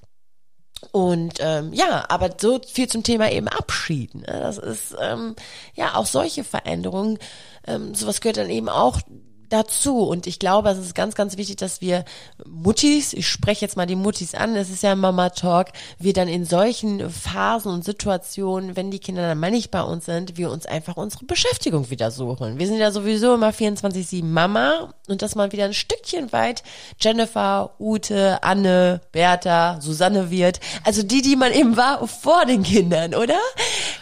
Und 0.91 1.35
ähm, 1.39 1.73
ja, 1.73 2.05
aber 2.09 2.29
so 2.39 2.59
viel 2.65 2.87
zum 2.87 3.03
Thema 3.03 3.31
eben 3.31 3.47
Abschied. 3.47 4.15
Ne? 4.15 4.25
Das 4.25 4.57
ist 4.57 4.95
ähm, 4.99 5.35
ja 5.75 5.95
auch 5.95 6.05
solche 6.05 6.43
Veränderungen. 6.43 7.19
Ähm, 7.65 7.95
sowas 7.95 8.21
gehört 8.21 8.37
dann 8.37 8.49
eben 8.49 8.69
auch 8.69 8.99
dazu. 9.53 9.99
Und 9.99 10.25
ich 10.27 10.39
glaube, 10.39 10.69
es 10.69 10.79
ist 10.79 10.95
ganz, 10.95 11.15
ganz 11.15 11.37
wichtig, 11.37 11.57
dass 11.57 11.79
wir 11.79 12.03
Muttis, 12.45 13.13
ich 13.13 13.27
spreche 13.27 13.61
jetzt 13.61 13.77
mal 13.77 13.85
die 13.85 13.95
Muttis 13.95 14.33
an, 14.33 14.55
es 14.55 14.69
ist 14.69 14.83
ja 14.83 14.95
Mama 14.95 15.29
Talk, 15.29 15.67
wir 15.99 16.13
dann 16.13 16.27
in 16.27 16.45
solchen 16.45 17.09
Phasen 17.09 17.71
und 17.71 17.85
Situationen, 17.85 18.75
wenn 18.75 18.89
die 18.89 18.99
Kinder 18.99 19.21
dann 19.21 19.39
mal 19.39 19.51
nicht 19.51 19.69
bei 19.69 19.83
uns 19.83 20.05
sind, 20.05 20.37
wir 20.37 20.49
uns 20.49 20.65
einfach 20.65 20.97
unsere 20.97 21.25
Beschäftigung 21.25 21.89
wieder 21.89 22.09
suchen. 22.09 22.57
Wir 22.57 22.67
sind 22.67 22.79
ja 22.79 22.91
sowieso 22.91 23.35
immer 23.35 23.51
24-7 23.51 24.25
Mama 24.25 24.93
und 25.07 25.21
dass 25.21 25.35
man 25.35 25.51
wieder 25.51 25.65
ein 25.65 25.73
Stückchen 25.73 26.31
weit 26.31 26.63
Jennifer, 26.99 27.75
Ute, 27.79 28.41
Anne, 28.41 29.01
Bertha, 29.11 29.79
Susanne 29.79 30.31
wird. 30.31 30.59
Also 30.83 31.03
die, 31.03 31.21
die 31.21 31.35
man 31.35 31.53
eben 31.53 31.77
war 31.77 32.07
vor 32.07 32.45
den 32.45 32.63
Kindern, 32.63 33.13
oder? 33.13 33.39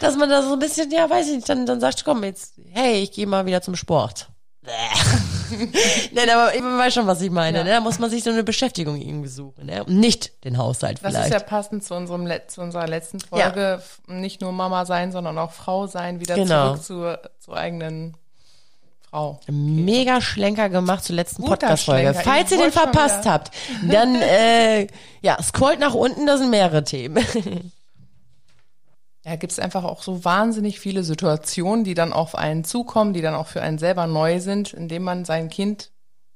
Dass 0.00 0.16
man 0.16 0.30
da 0.30 0.42
so 0.42 0.54
ein 0.54 0.58
bisschen, 0.58 0.90
ja, 0.90 1.08
weiß 1.10 1.28
ich 1.28 1.36
nicht, 1.36 1.48
dann, 1.48 1.66
dann 1.66 1.80
sagt, 1.80 2.04
komm 2.04 2.24
jetzt, 2.24 2.54
hey, 2.70 3.02
ich 3.02 3.12
gehe 3.12 3.26
mal 3.26 3.44
wieder 3.44 3.60
zum 3.60 3.76
Sport. 3.76 4.31
Nein, 6.12 6.30
aber 6.30 6.52
man 6.60 6.78
weiß 6.78 6.94
schon, 6.94 7.06
was 7.06 7.20
ich 7.20 7.30
meine. 7.30 7.58
Ja. 7.58 7.64
Ne? 7.64 7.70
Da 7.70 7.80
muss 7.80 7.98
man 7.98 8.10
sich 8.10 8.22
so 8.22 8.30
eine 8.30 8.44
Beschäftigung 8.44 9.00
irgendwie 9.00 9.28
suchen. 9.28 9.66
Ne? 9.66 9.84
Und 9.84 9.98
nicht 9.98 10.44
den 10.44 10.56
Haushalt 10.56 11.00
vielleicht. 11.00 11.16
Das 11.16 11.26
ist 11.26 11.32
ja 11.32 11.40
passend 11.40 11.84
zu, 11.84 11.94
unserem, 11.94 12.30
zu 12.46 12.60
unserer 12.60 12.86
letzten 12.86 13.20
Folge. 13.20 13.82
Ja. 14.08 14.14
Nicht 14.14 14.40
nur 14.40 14.52
Mama 14.52 14.86
sein, 14.86 15.10
sondern 15.10 15.36
auch 15.38 15.52
Frau 15.52 15.86
sein. 15.86 16.20
Wieder 16.20 16.36
genau. 16.36 16.76
zurück 16.76 16.84
zur, 16.84 17.30
zur 17.40 17.56
eigenen 17.56 18.16
Frau. 19.10 19.40
Okay. 19.42 19.52
Mega 19.52 20.20
Schlenker 20.20 20.68
gemacht 20.68 21.04
zur 21.04 21.16
letzten 21.16 21.44
Podcast-Folge. 21.44 22.14
Falls 22.14 22.52
ihr 22.52 22.58
den 22.58 22.72
verpasst 22.72 23.26
habt, 23.26 23.50
dann 23.90 24.14
äh, 24.14 24.86
ja, 25.22 25.42
scrollt 25.42 25.80
nach 25.80 25.94
unten, 25.94 26.26
da 26.26 26.38
sind 26.38 26.50
mehrere 26.50 26.84
Themen. 26.84 27.24
Ja, 29.24 29.36
gibt 29.36 29.52
es 29.52 29.60
einfach 29.60 29.84
auch 29.84 30.02
so 30.02 30.24
wahnsinnig 30.24 30.80
viele 30.80 31.04
Situationen, 31.04 31.84
die 31.84 31.94
dann 31.94 32.12
auf 32.12 32.34
einen 32.34 32.64
zukommen, 32.64 33.12
die 33.12 33.22
dann 33.22 33.36
auch 33.36 33.46
für 33.46 33.62
einen 33.62 33.78
selber 33.78 34.08
neu 34.08 34.40
sind, 34.40 34.72
indem 34.72 35.04
man 35.04 35.24
sein 35.24 35.48
Kind 35.48 35.92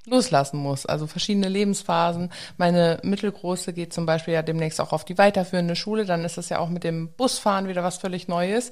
loslassen 0.07 0.59
muss. 0.59 0.87
Also 0.87 1.09
verschiedene 1.09 1.49
Lebensphasen. 1.49 2.31
Meine 2.59 3.01
mittelgroße 3.03 3.73
geht 3.73 3.93
zum 3.93 4.07
Beispiel 4.07 4.35
ja 4.35 4.43
demnächst 4.43 4.81
auch 4.81 4.93
auf 4.93 5.05
die 5.05 5.19
weiterführende 5.19 5.75
Schule. 5.75 6.05
Dann 6.05 6.25
ist 6.25 6.39
es 6.39 6.49
ja 6.49 6.61
auch 6.61 6.69
mit 6.69 6.85
dem 6.85 7.13
Busfahren 7.13 7.67
wieder 7.67 7.83
was 7.83 7.99
völlig 7.99 8.29
Neues. 8.29 8.71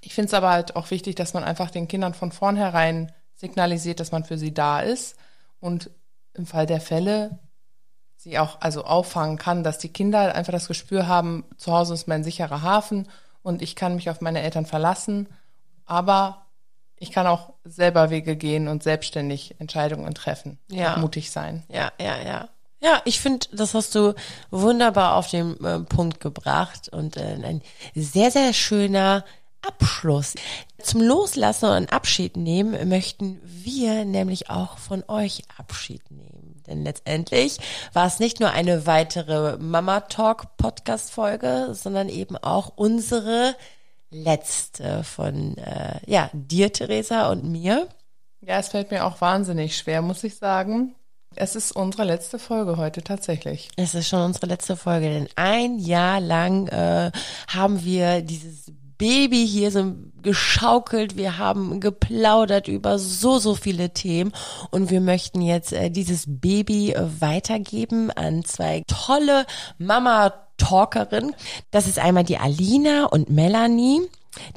Ich 0.00 0.14
finde 0.14 0.28
es 0.28 0.34
aber 0.34 0.50
halt 0.50 0.76
auch 0.76 0.92
wichtig, 0.92 1.16
dass 1.16 1.34
man 1.34 1.42
einfach 1.42 1.70
den 1.70 1.88
Kindern 1.88 2.14
von 2.14 2.30
vornherein 2.30 3.10
signalisiert, 3.34 3.98
dass 3.98 4.12
man 4.12 4.22
für 4.22 4.38
sie 4.38 4.54
da 4.54 4.78
ist 4.80 5.16
und 5.58 5.90
im 6.34 6.46
Fall 6.46 6.66
der 6.66 6.80
Fälle 6.80 7.40
sie 8.16 8.38
auch 8.38 8.60
also 8.60 8.84
auffangen 8.84 9.38
kann, 9.38 9.64
dass 9.64 9.78
die 9.78 9.92
Kinder 9.92 10.34
einfach 10.34 10.52
das 10.52 10.68
Gespür 10.68 11.08
haben, 11.08 11.44
zu 11.56 11.72
Hause 11.72 11.94
ist 11.94 12.06
mein 12.06 12.22
sicherer 12.22 12.62
Hafen 12.62 13.08
und 13.44 13.62
ich 13.62 13.76
kann 13.76 13.94
mich 13.94 14.10
auf 14.10 14.20
meine 14.20 14.40
Eltern 14.40 14.66
verlassen, 14.66 15.28
aber 15.84 16.46
ich 16.96 17.12
kann 17.12 17.26
auch 17.26 17.52
selber 17.64 18.10
Wege 18.10 18.36
gehen 18.36 18.66
und 18.66 18.82
selbstständig 18.82 19.60
Entscheidungen 19.60 20.14
treffen. 20.14 20.58
Ja. 20.70 20.94
Und 20.94 21.02
mutig 21.02 21.30
sein. 21.30 21.62
Ja, 21.68 21.92
ja, 22.00 22.20
ja. 22.20 22.48
Ja, 22.80 23.00
ich 23.04 23.20
finde, 23.20 23.46
das 23.52 23.74
hast 23.74 23.94
du 23.94 24.14
wunderbar 24.50 25.14
auf 25.14 25.30
den 25.30 25.62
äh, 25.64 25.80
Punkt 25.80 26.20
gebracht 26.20 26.88
und 26.88 27.16
äh, 27.16 27.38
ein 27.42 27.62
sehr, 27.94 28.30
sehr 28.30 28.52
schöner 28.52 29.24
Abschluss. 29.62 30.34
Zum 30.82 31.00
Loslassen 31.00 31.70
und 31.70 31.92
Abschied 31.92 32.36
nehmen 32.36 32.88
möchten 32.88 33.40
wir 33.44 34.04
nämlich 34.04 34.50
auch 34.50 34.78
von 34.78 35.02
euch 35.08 35.42
Abschied 35.56 36.10
nehmen. 36.10 36.43
Denn 36.66 36.84
letztendlich 36.84 37.58
war 37.92 38.06
es 38.06 38.18
nicht 38.18 38.40
nur 38.40 38.50
eine 38.50 38.86
weitere 38.86 39.58
Mama 39.58 40.00
Talk 40.00 40.56
Podcast 40.56 41.10
Folge, 41.10 41.70
sondern 41.72 42.08
eben 42.08 42.36
auch 42.36 42.72
unsere 42.76 43.54
letzte 44.10 45.02
von 45.04 45.56
äh, 45.58 45.98
ja 46.06 46.30
dir 46.32 46.72
Theresa 46.72 47.30
und 47.30 47.44
mir. 47.44 47.88
Ja, 48.40 48.58
es 48.58 48.68
fällt 48.68 48.90
mir 48.90 49.04
auch 49.04 49.20
wahnsinnig 49.20 49.76
schwer, 49.76 50.02
muss 50.02 50.24
ich 50.24 50.36
sagen. 50.36 50.94
Es 51.36 51.56
ist 51.56 51.72
unsere 51.72 52.04
letzte 52.04 52.38
Folge 52.38 52.76
heute 52.76 53.02
tatsächlich. 53.02 53.70
Es 53.76 53.94
ist 53.94 54.08
schon 54.08 54.22
unsere 54.22 54.46
letzte 54.46 54.76
Folge, 54.76 55.08
denn 55.08 55.28
ein 55.36 55.78
Jahr 55.78 56.20
lang 56.20 56.68
äh, 56.68 57.10
haben 57.48 57.84
wir 57.84 58.22
dieses 58.22 58.70
Baby 58.98 59.46
hier 59.46 59.70
so 59.70 59.94
geschaukelt. 60.22 61.16
Wir 61.16 61.38
haben 61.38 61.80
geplaudert 61.80 62.68
über 62.68 62.98
so, 62.98 63.38
so 63.38 63.54
viele 63.54 63.90
Themen 63.90 64.32
und 64.70 64.90
wir 64.90 65.00
möchten 65.00 65.42
jetzt 65.42 65.72
äh, 65.72 65.90
dieses 65.90 66.24
Baby 66.26 66.92
äh, 66.92 67.02
weitergeben 67.20 68.10
an 68.10 68.44
zwei 68.44 68.82
tolle 68.86 69.46
Mama-Talkerinnen. 69.78 71.34
Das 71.70 71.86
ist 71.86 71.98
einmal 71.98 72.24
die 72.24 72.38
Alina 72.38 73.06
und 73.06 73.30
Melanie. 73.30 74.02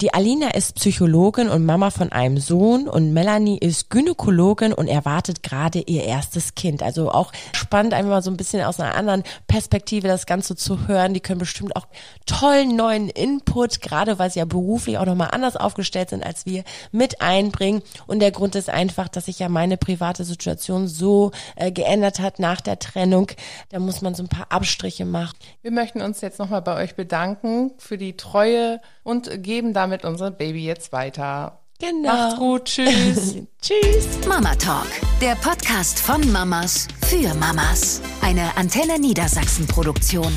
Die 0.02 0.13
Alina 0.13 0.50
ist 0.50 0.76
Psychologin 0.76 1.50
und 1.50 1.66
Mama 1.66 1.90
von 1.90 2.12
einem 2.12 2.38
Sohn 2.38 2.88
und 2.88 3.13
Melanie 3.13 3.58
ist 3.58 3.90
Gynäkologin 3.90 4.74
und 4.74 4.88
erwartet 4.88 5.44
gerade 5.44 5.80
ihr 5.80 6.04
erstes 6.04 6.56
Kind. 6.56 6.84
Also 6.84 7.12
auch 7.12 7.32
spannend, 7.54 7.94
einfach 7.94 8.12
mal 8.12 8.22
so 8.22 8.32
ein 8.32 8.38
bisschen 8.38 8.63
aus 8.63 8.80
einer 8.80 8.96
anderen 8.96 9.24
Perspektive 9.48 10.08
das 10.08 10.26
Ganze 10.26 10.56
zu 10.56 10.88
hören. 10.88 11.13
Die 11.13 11.20
können 11.20 11.40
bestimmt 11.40 11.76
auch 11.76 11.88
tollen 12.26 12.76
neuen 12.76 13.10
Input, 13.10 13.82
gerade 13.82 14.20
weil 14.20 14.32
sie 14.32 14.40
ja 14.40 14.46
beruflich 14.46 14.98
auch 14.98 15.06
nochmal 15.06 15.30
anders 15.32 15.56
aufgestellt 15.56 16.10
sind 16.10 16.24
als 16.24 16.46
wir, 16.46 16.63
mit 16.92 17.22
einbringen. 17.22 17.82
Und 18.06 18.20
der 18.20 18.32
Grund 18.32 18.56
ist 18.56 18.70
einfach, 18.70 19.08
dass 19.08 19.26
sich 19.26 19.40
ja 19.40 19.50
meine 19.50 19.78
private 19.78 20.24
Situation 20.24 20.88
so 20.88 21.32
äh, 21.56 21.72
geändert 21.72 22.20
hat 22.20 22.40
nach 22.40 22.62
der 22.62 22.80
Trennung. 22.80 23.32
Da 23.70 23.80
muss 23.80 24.02
man 24.02 24.16
so 24.16 24.24
ein 24.24 24.30
paar 24.30 24.48
Abstriche 24.50 25.06
machen. 25.06 25.38
Wir 25.62 25.72
möchten 25.72 26.02
uns 26.02 26.22
jetzt 26.22 26.40
nochmal 26.40 26.62
bei 26.62 26.76
euch 26.84 26.96
bedanken 26.96 27.72
für 27.78 27.98
die 27.98 28.18
Treue 28.18 28.80
und 29.08 29.41
geben 29.41 29.74
damit 29.74 30.04
unser 30.04 30.32
Baby 30.32 30.65
jetzt 30.65 30.91
weiter. 30.91 31.62
Genau. 31.80 32.10
Macht's 32.10 32.38
gut, 32.38 32.65
tschüss. 32.65 33.36
Tschüss. 33.62 34.28
Mama 34.28 34.54
Talk, 34.56 34.88
der 35.22 35.36
Podcast 35.36 36.00
von 36.00 36.30
Mamas 36.32 36.88
für 37.06 37.34
Mamas. 37.36 38.02
Eine 38.22 38.58
Antenne 38.58 39.00
Niedersachsen 39.00 39.65
Produktion. 39.65 40.34